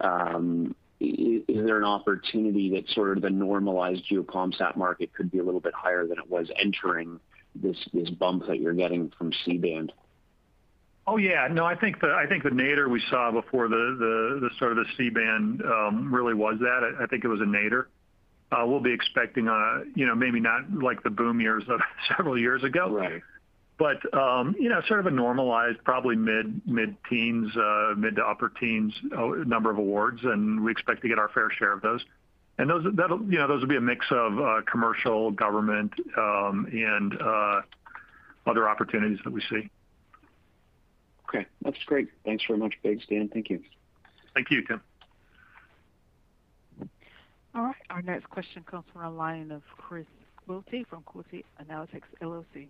[0.00, 5.38] Um, is there an opportunity that sort of the normalized GEO commsat market could be
[5.38, 7.18] a little bit higher than it was entering
[7.54, 7.76] this
[8.18, 9.92] bump that you're getting from C-band?
[11.06, 11.48] Oh, yeah.
[11.50, 16.34] No, I think the nadir we saw before the start of the C-band um, really
[16.34, 16.96] was that.
[17.00, 17.88] I think it was a nadir.
[18.52, 21.80] Uh, we'll be expecting, uh, you know, maybe not like the boom years of
[22.16, 22.90] several years ago.
[22.90, 23.22] Right.
[23.78, 28.94] But um, you know, sort of a normalized, probably mid-teens, uh, mid to upper teens
[29.02, 32.04] number of awards, and we expect to get our fair share of those.
[32.58, 37.14] And those that'll you know, those will be a mix of commercial, government, um, and
[38.46, 39.68] other opportunities that we see.
[41.34, 41.46] Okay.
[41.62, 42.08] That's great.
[42.24, 43.28] Thanks very much, Biggs, Dan.
[43.32, 43.60] Thank you.
[44.34, 44.80] Thank you, Tim.
[47.54, 47.74] All right.
[47.90, 50.06] Our next question comes from the line of Chris
[50.46, 52.68] Quilty from Quilty Analytics LLC.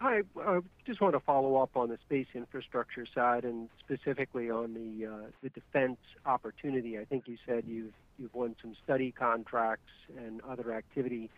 [0.00, 0.20] Hi.
[0.40, 5.06] I just want to follow up on the space infrastructure side and specifically on the
[5.06, 6.98] uh, defense opportunity.
[6.98, 11.30] I think you said you've won some study contracts and other activity.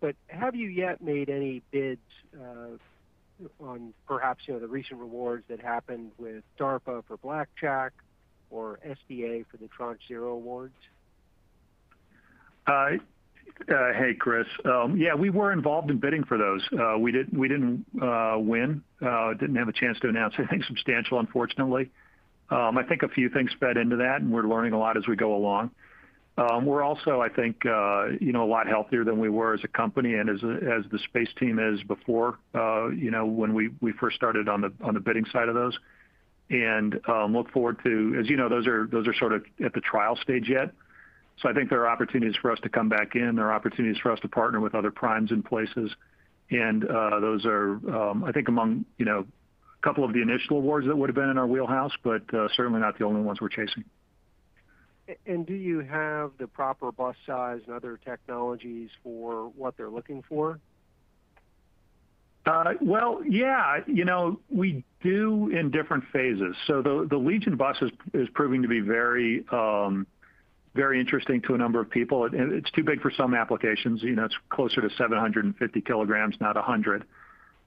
[0.00, 2.00] But have you yet made any bids
[2.34, 2.78] uh,
[3.60, 7.92] on perhaps, you know, the recent rewards that happened with DARPA for Blackjack
[8.50, 10.74] or SDA for the Tranche 0 awards?
[12.66, 12.90] Uh,
[13.68, 14.46] uh, hey, Chris.
[14.64, 16.62] Um, yeah, we were involved in bidding for those.
[16.72, 17.84] Uh, we didn't win.
[19.00, 21.90] Didn't have a chance to announce anything substantial, unfortunately.
[22.50, 25.06] Um, I think a few things fed into that, and we're learning a lot as
[25.06, 25.70] we go along.
[26.36, 29.62] Um, we're also, I think, uh, you know, a lot healthier than we were as
[29.62, 33.92] a company and as as the space team is before, uh, you know, when we
[33.92, 35.78] first started on the on the bidding side of those.
[36.50, 38.16] And um look forward to.
[38.20, 40.72] As you know, those are those are sort of at the trial stage yet.
[41.40, 43.36] So I think there are opportunities for us to come back in.
[43.36, 45.90] There are opportunities for us to partner with other primes in places.
[46.50, 50.58] And uh those are, um, I think among, you know, a couple of the initial
[50.58, 53.40] awards that would have been in our wheelhouse, but uh, certainly not the only ones
[53.40, 53.84] we're chasing.
[55.26, 60.22] And do you have the proper bus size and other technologies for what they're looking
[60.28, 60.58] for?
[62.46, 63.78] Uh, well, yeah.
[63.86, 66.56] You know, we do in different phases.
[66.66, 67.76] So the the Legion bus
[68.12, 70.06] is proving to be very um,
[70.74, 72.28] very interesting to a number of people.
[72.30, 74.02] It's too big for some applications.
[74.02, 77.04] You know, it's closer to 750 kilograms, not 100.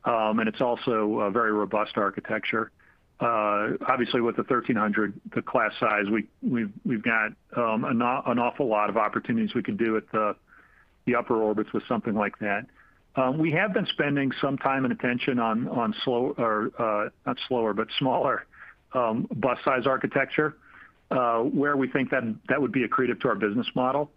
[0.03, 2.71] Um, and It's also a very robust architecture.
[3.19, 6.05] Uh, obviously, with the 1,300, the class size,
[6.41, 11.73] we've got um, an awful lot of opportunities we could do at the upper orbits
[11.73, 12.67] with something like that.
[13.15, 17.73] Um, we have been spending some time and attention on slow or uh not slower
[17.73, 18.45] but smaller
[18.93, 20.55] um, bus size architecture,
[21.09, 24.11] uh, where we think that would be accretive to our business model.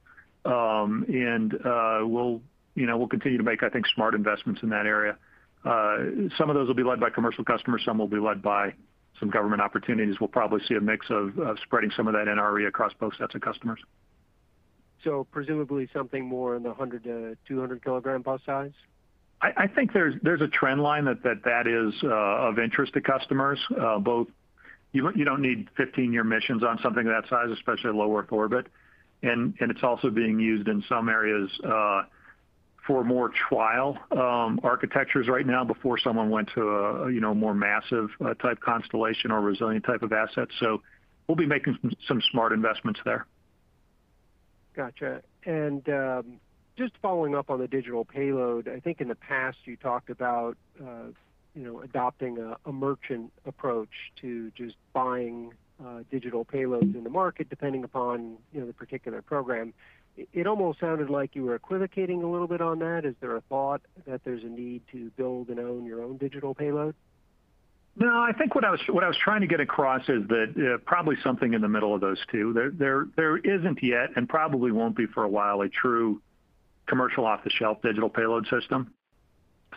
[0.45, 2.43] And uh, we'll
[2.77, 5.17] continue to make, I think, smart investments in that area.
[5.65, 8.75] Some of those will be led by commercial customers, some will be led by
[9.21, 10.19] some government opportunities.
[10.19, 13.43] We'll probably see a mix of spreading some of that NRE across both sets of
[13.43, 13.79] customers.
[15.05, 18.73] So presumably something more in the 100-200 kg bus size?
[19.43, 23.59] I think there's a trend line that that is uh, of interest to customers.
[23.81, 24.29] Uh, both
[24.93, 28.67] you don't need 15-year missions on something that size, especially low Earth orbit.
[29.23, 32.03] And and it's also being used in some areas uh,
[32.91, 37.55] for more trial um, architectures right now before someone went to a you know more
[37.55, 40.49] massive uh, type constellation or resilient type of asset.
[40.59, 40.83] So
[41.29, 41.79] we'll be making
[42.09, 43.27] some smart investments there.
[44.75, 45.23] Gotcha.
[45.47, 46.41] And um
[46.77, 50.57] just following up on the digital payload, I think in the past you talked about,
[50.81, 51.13] uh,
[51.55, 53.91] you know, adopting a merchant approach
[54.23, 55.53] to just buying
[55.85, 59.75] uh, digital payloads in the market depending upon, you know, the particular program.
[60.33, 63.05] It almost sounded like you were equivocating a little bit on that.
[63.05, 66.55] Is there a thought that there's a need to build and own your own digital
[66.55, 66.95] payload?
[67.97, 70.55] No, I think what I was what I was trying to get across is that
[70.57, 72.53] uh, probably something in the middle of those two.
[72.53, 76.23] There there There isn't yet, and probably won't be for a while, a true
[76.87, 78.93] commercial off-the-shelf digital payload system.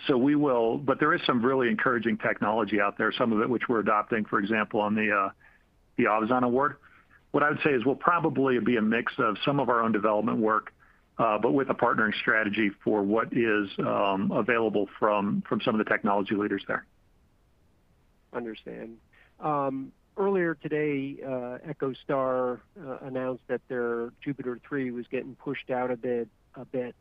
[0.08, 3.50] So we will, but there is some really encouraging technology out there, some of it
[3.50, 5.30] which we're adopting, for example, on the uh,
[5.98, 6.78] the Ovzon award.
[7.34, 9.92] What I would say is we'll probably be a mix of some of our own
[9.92, 10.72] development work,
[11.18, 15.92] uh, but with a partnering strategy for what is um, available from some of the
[15.92, 16.86] technology leaders there.
[18.34, 18.98] Understand.
[19.40, 25.90] Um, earlier today, uh, EchoStar uh, announced that their JUPITER 3 was getting pushed out
[25.90, 26.96] a bit.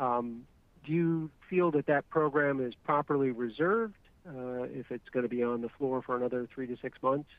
[0.00, 0.48] Um,
[0.84, 3.94] do you feel that that program is properly reserved,
[4.28, 7.30] if it's gonna be on the floor for another three to six months?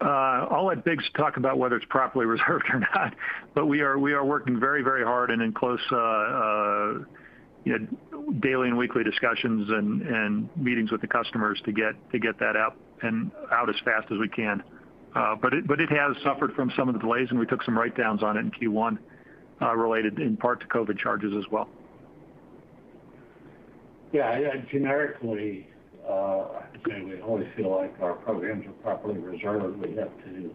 [0.00, 3.14] Uh, I'll let Biggs talk about whether it's properly reserved or not,
[3.54, 6.94] but we are working very very hard and in close uh, uh,
[8.40, 13.68] daily and weekly discussions and meetings with the customers to get that out and out
[13.68, 14.62] as fast as we can.
[15.14, 17.62] Uh but it but it has suffered from some of the delays, and we took
[17.64, 18.96] some write-downs on it in Q1,
[19.76, 21.68] related in part to COVID charges as well.
[24.12, 24.56] Yeah.
[24.70, 25.66] Generically,
[26.10, 29.78] Uh, I'd say we always feel like our programs are properly reserved.
[29.78, 30.54] We have to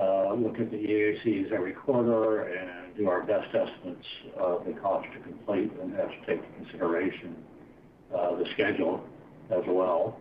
[0.00, 5.06] uh, look at the EACs every quarter and do our best estimates of the cost
[5.12, 7.36] to complete and have to take into consideration
[8.12, 9.04] uh, the schedule
[9.50, 10.18] as well.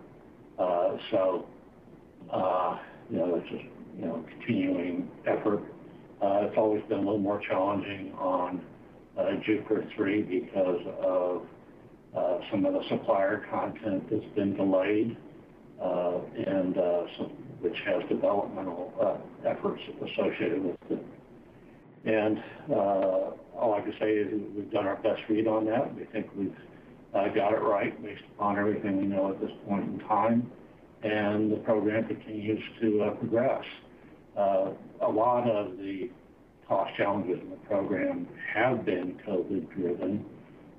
[1.12, 1.48] So,
[3.10, 3.64] you know, it's just
[4.04, 5.64] a continuing effort.
[6.22, 8.62] It's always been a little more challenging on
[9.44, 11.48] Jupiter 3 because of
[12.16, 15.16] Uh, some of the supplier content that's been delayed,
[15.82, 17.04] uh, and uh,
[17.62, 21.06] which has developmental efforts associated with it.
[22.06, 22.42] And
[22.74, 25.94] uh all I can say is we've done our best read on that.
[25.94, 26.56] We think we've
[27.14, 30.50] got it right based upon everything we know at this point in time,
[31.04, 33.66] and the program continues to progress.
[34.38, 36.10] A lot of the
[36.68, 40.26] cost challenges in the program have been COVID driven,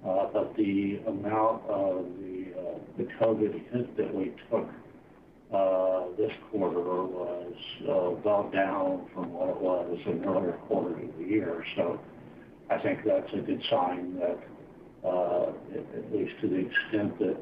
[0.06, 4.66] Uh, but the amount of uh, the COVID hit that we took
[5.52, 7.54] uh, this quarter was
[8.24, 11.64] well down from what it was in earlier quarters of the year.
[11.76, 12.00] So
[12.70, 14.38] I think that's a good sign that,
[15.04, 17.36] at least to the extent that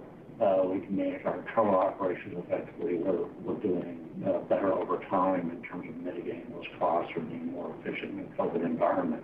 [0.66, 4.08] we can manage our internal operations effectively, we're we're doing
[4.48, 8.42] better over time in terms of mitigating those costs or being more efficient in a
[8.42, 9.22] COVID environment.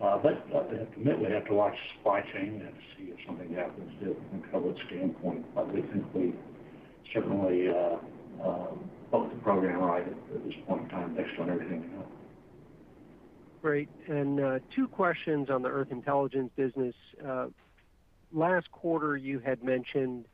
[0.00, 3.26] Uh, I uh, have admit, we have to watch the supply chain and see if
[3.26, 5.54] something happens from a COVID standpoint.
[5.54, 6.34] But we think we
[7.14, 7.96] certainly uh,
[8.46, 12.06] um, booked the program right at this point in time based on everything we know.
[13.62, 13.88] Great.
[14.74, 16.94] Two questions on the Earth Intelligence business.
[18.32, 20.26] Last quarter, you had mentioned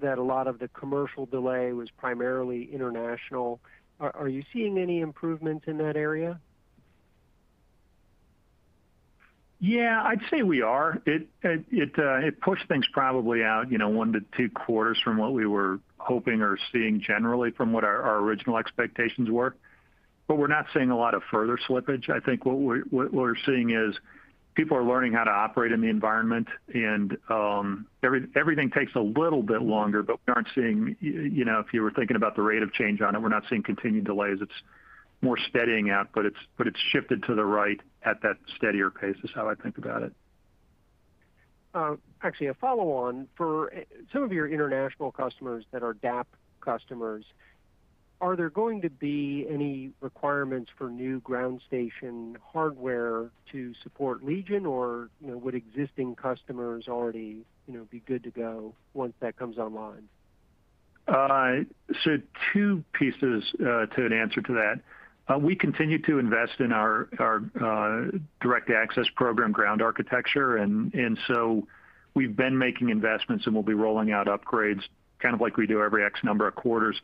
[0.00, 3.60] that a lot of the commercial delay was primarily international.
[4.00, 6.40] Are you seeing any improvements in that area?
[9.60, 11.02] Yeah, I'd say we are.
[11.04, 15.32] It uh, it pushed things probably out you know, one to two quarters from what
[15.32, 19.56] we were hoping or seeing generally from what our original expectations were.
[20.28, 22.08] But we're not seeing a lot of further slippage.
[22.08, 23.96] I think what we're what we're seeing is
[24.54, 29.42] people are learning how to operate in the environment, and um, everything takes a little
[29.42, 32.62] bit longer, but we aren't seeing, you know, if you were thinking about the rate
[32.62, 34.38] of change on it, we're not seeing continued delays.
[34.40, 34.52] It's
[35.20, 39.48] more steadying out, but it's shifted to the right at that steadier pace is how
[39.48, 40.12] I think about it.
[41.74, 43.28] Uh, actually, a follow-on.
[43.36, 46.26] For eh, some of your international customers that are DAP
[46.60, 47.24] customers,
[48.20, 54.66] are there going to be any requirements for new ground station hardware to support Legion,
[54.66, 57.44] or would existing customers already
[57.90, 60.08] be good to go once that comes online?
[61.06, 61.64] Uh,
[62.04, 62.18] so
[62.52, 64.80] Two pieces uh, to an answer to that.
[65.28, 67.08] Uh, we continue to invest in our
[67.60, 70.56] uh direct access program ground architecture.
[70.56, 71.66] And so
[72.14, 74.82] we've been making investments, and we'll be rolling out upgrades,
[75.18, 76.98] kind of like we do every X number of quarters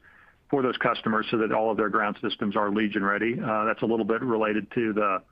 [0.49, 3.39] for those customers so that all of their ground systems are Legion ready.
[3.39, 5.23] Uh, that's a little bit related to the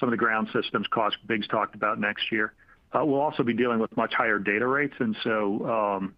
[0.00, 2.54] some of the ground systems cost Biggs talked about next year.
[2.92, 4.94] Uh, we'll also be dealing with much higher data rates.
[4.98, 6.14] And so um,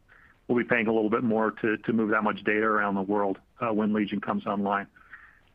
[0.46, 3.38] we'll be paying a little bit more to move that much data around the world
[3.60, 4.86] when Legion comes online.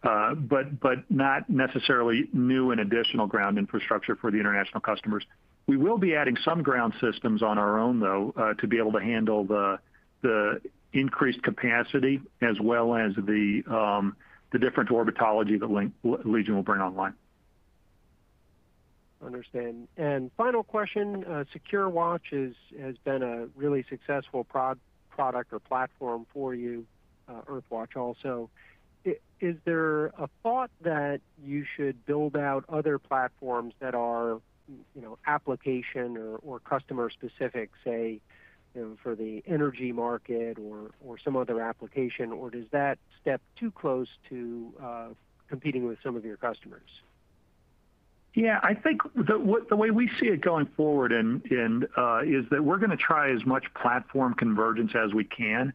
[0.01, 0.65] Uh, but
[1.09, 5.25] not necessarily new and additional ground infrastructure for the international customers.
[5.67, 8.93] We will be adding some ground systems on our own, though, uh, to be able
[8.93, 10.61] to handle the
[10.93, 14.15] increased capacity as well as the um,
[14.57, 17.13] different orbitology that Legion will bring online.
[19.23, 19.89] Understand.
[19.97, 21.25] And final question.
[21.25, 26.85] Uh, SecureWatch has been a really successful product or platform for you,
[27.29, 28.49] Earthwatch also.
[29.05, 34.39] Is there a thought that you should build out other platforms that are
[34.95, 38.19] you know, application or or customer specific, say,
[39.01, 44.07] for the energy market or or some other application, or does that step too close
[44.29, 45.07] to uh,
[45.47, 46.89] competing with some of your customers?
[48.35, 52.45] Yeah, I think the the way we see it going forward and and uh, is
[52.51, 55.73] that we're going to try as much platform convergence as we can,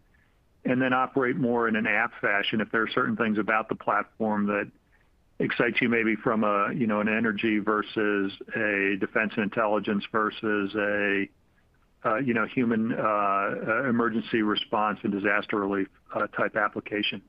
[0.64, 3.74] and then operate more in an app fashion if there are certain things about the
[3.74, 4.70] platform that
[5.38, 10.74] excite you, maybe from a you know an energy versus a defense and intelligence versus
[10.74, 11.28] a
[12.04, 15.88] uh you know human emergency response and disaster relief
[16.36, 17.20] type application.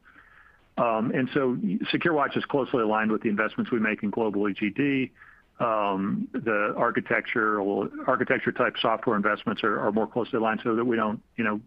[0.78, 1.56] Um and so
[1.94, 5.12] SecureWatch is closely aligned with the investments we make in global EGD.
[5.58, 11.22] Um, the architecture type software investments are more closely aligned so that we don't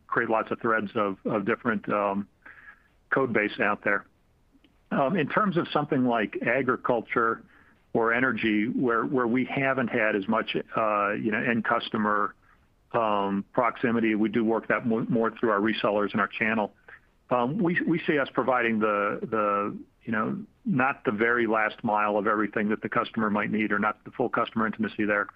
[0.07, 2.29] create lots of threads of different um,
[3.11, 4.05] code base out there.
[4.91, 7.43] Um, in terms of something like agriculture
[7.95, 12.35] or energy, where we haven't had as much uh, end customer
[12.91, 16.75] proximity, we do work that more through our resellers and our channel.
[17.31, 18.81] We see us providing
[20.65, 24.11] not the very last mile of everything that the customer might need or not the
[24.11, 25.29] full customer intimacy there,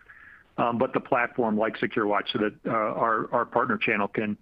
[0.58, 4.36] um, but the platform like SecureWatch so that uh, our partner channel can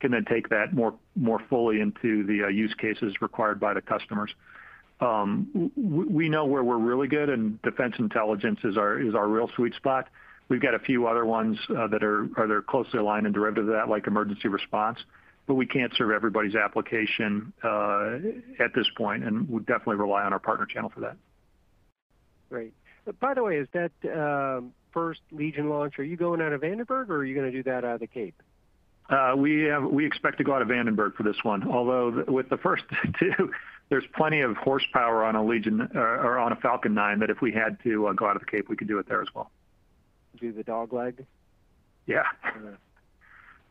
[0.00, 3.80] can then take that more more fully into the uh, use cases required by the
[3.80, 4.30] customers.
[5.00, 9.50] Um, we know where we're really good, and defense intelligence is our is our real
[9.56, 10.08] sweet spot.
[10.48, 13.88] We've got a few other ones uh, that are closely aligned and derivative of that,
[13.88, 14.98] like emergency response,
[15.46, 18.16] but we can't serve everybody's application uh,
[18.58, 21.16] at this point, and we definitely rely on our partner channel for that.
[22.48, 22.72] Great.
[23.06, 26.62] Uh, by the way, is that um, first Legion launch, are you going out of
[26.62, 28.40] Vandenberg, or are you going to do that out of the Cape?
[29.10, 31.68] Uh, we expect to go out of Vandenberg for this one.
[31.70, 32.84] Although with the first
[33.18, 33.52] two,
[33.90, 37.52] there's plenty of horsepower on a Legion or on a Falcon 9 that if we
[37.52, 39.50] had to go out of the Cape, we could do it there as well.
[40.40, 41.26] Do the dog leg?
[42.06, 42.24] Yeah.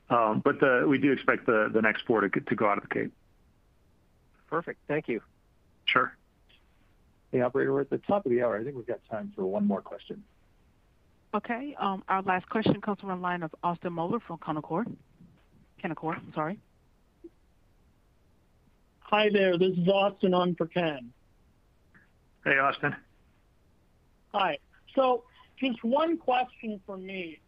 [0.10, 3.14] Um, but uh, we do expect the next four to go out of the Cape.
[4.50, 4.80] Perfect.
[4.88, 5.22] Thank you.
[5.86, 6.16] Sure.
[7.32, 8.60] Hey, operator, we're at the top of the hour.
[8.60, 10.24] I think we've got time for one more question.
[11.34, 11.76] Okay.
[11.80, 14.96] Um, our last question comes from the line of Austin Moeller from Canaccord.
[15.84, 16.60] Canaccord, sorry.
[19.00, 19.58] Hi there.
[19.58, 21.12] This is Austin on for Ken.
[22.44, 22.96] Hey, Austin.
[24.34, 24.58] Hi.
[24.96, 25.24] So
[25.60, 27.40] just one question from me.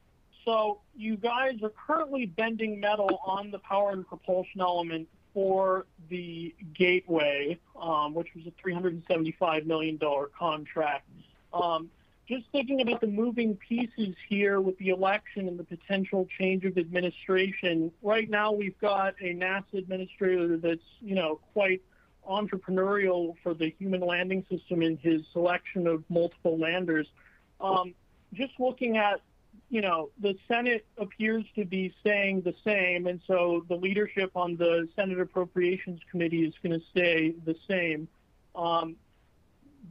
[0.45, 6.53] So you guys are currently bending metal on the power and propulsion element for the
[6.73, 9.99] Gateway, um, which was a $375 million
[10.37, 11.09] contract.
[11.51, 11.89] Um,
[12.27, 16.77] just thinking about the moving pieces here with the election and the potential change of
[16.77, 17.91] administration.
[18.01, 21.81] Right now, we've got a NASA administrator that's you know quite
[22.27, 27.07] entrepreneurial for the Human Landing System in his selection of multiple landers.
[27.61, 27.93] Um,
[28.33, 29.21] just looking at
[30.21, 35.19] the Senate appears to be saying the same, and so the leadership on the Senate
[35.19, 38.07] Appropriations Committee is going to stay the same.
[38.55, 38.95] Um,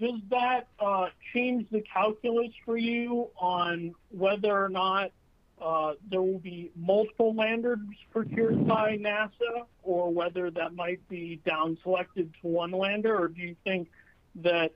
[0.00, 5.12] does that uh, change the calculus for you on whether or not
[5.60, 7.78] uh, there will be multiple landers
[8.10, 13.16] procured by NASA, or whether that might be down selected to one lander?
[13.16, 13.88] Or do you think
[14.36, 14.72] that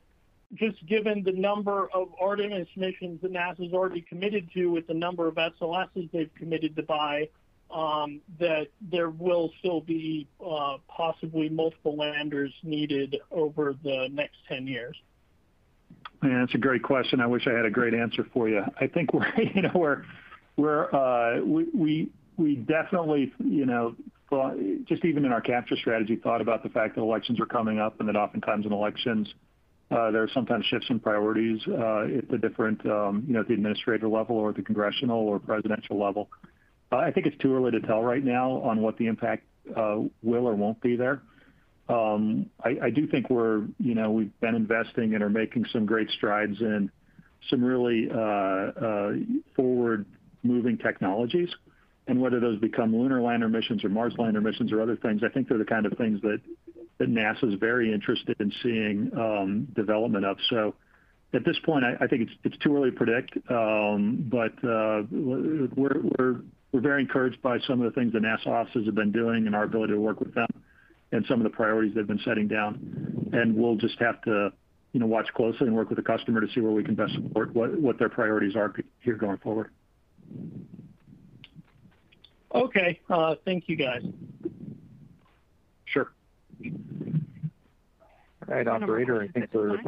[0.54, 5.28] just given the number of Artemis missions that NASA's already committed to with the number
[5.28, 7.28] of SLSs they've committed to buy,
[7.70, 14.66] um, that there will still be uh, possibly multiple landers needed over the next 10
[14.66, 14.96] years?
[16.22, 17.20] Yeah, that's a great question.
[17.20, 18.64] I wish I had a great answer for you.
[18.80, 19.20] I think uh,
[22.38, 23.94] we definitely, you know,
[24.30, 27.78] thought, just even in our capture strategy, thought about the fact that elections are coming
[27.78, 29.28] up and that oftentimes in elections,
[29.90, 33.48] Uh, there are sometimes shifts in priorities uh, at the different, um, you know, at
[33.48, 36.28] the administrative level or the congressional or presidential level.
[36.92, 40.46] Uh, I think it's too early to tell right now on what the impact will
[40.46, 41.22] or won't be there.
[41.88, 46.10] Um, I do think we're, you know, we've been investing and are making some great
[46.10, 46.90] strides in
[47.48, 48.08] some really
[49.56, 51.48] forward-moving technologies.
[52.06, 55.28] And whether those become lunar lander missions or Mars lander missions or other things, I
[55.28, 56.40] think they're the kind of things that
[57.04, 60.36] NASA is very interested in seeing um, development of.
[60.50, 60.74] So
[61.32, 63.36] at this point, I think it's too early to predict.
[63.50, 66.40] Um, but uh, we're
[66.72, 69.64] very encouraged by some of the things the NASA offices have been doing and our
[69.64, 70.48] ability to work with them
[71.12, 73.30] and some of the priorities they've been setting down.
[73.32, 74.52] And we'll just have to
[74.94, 77.98] watch closely and work with the customer to see where we can best support what
[77.98, 79.70] their priorities are here going forward.
[82.54, 83.00] Okay.
[83.08, 84.02] Uh, thank you, guys.
[88.48, 89.22] All right, operator.
[89.22, 89.78] I think we're.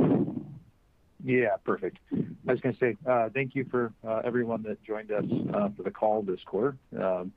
[1.23, 1.99] Yeah, perfect.
[2.13, 5.69] I was going to say uh, thank you for uh, everyone that joined us uh,
[5.77, 6.77] for the call this quarter.
[6.99, 7.33] Um,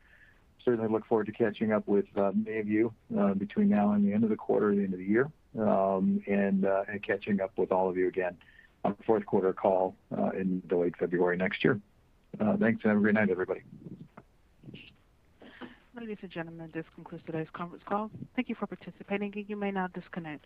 [0.63, 2.93] certainly look forward to catching up with many of you
[3.37, 5.29] between now and the end of the quarter, the end of the year,
[5.59, 6.65] um, and
[7.05, 8.37] catching up with all of you again
[8.85, 9.95] on the fourth quarter call
[10.33, 11.81] in the late February next year.
[12.37, 13.63] Thanks, and have a great night, everybody.
[15.95, 18.09] Ladies and gentlemen, this concludes today's conference call.
[18.35, 19.31] Thank you for participating.
[19.35, 20.45] and You may now disconnect.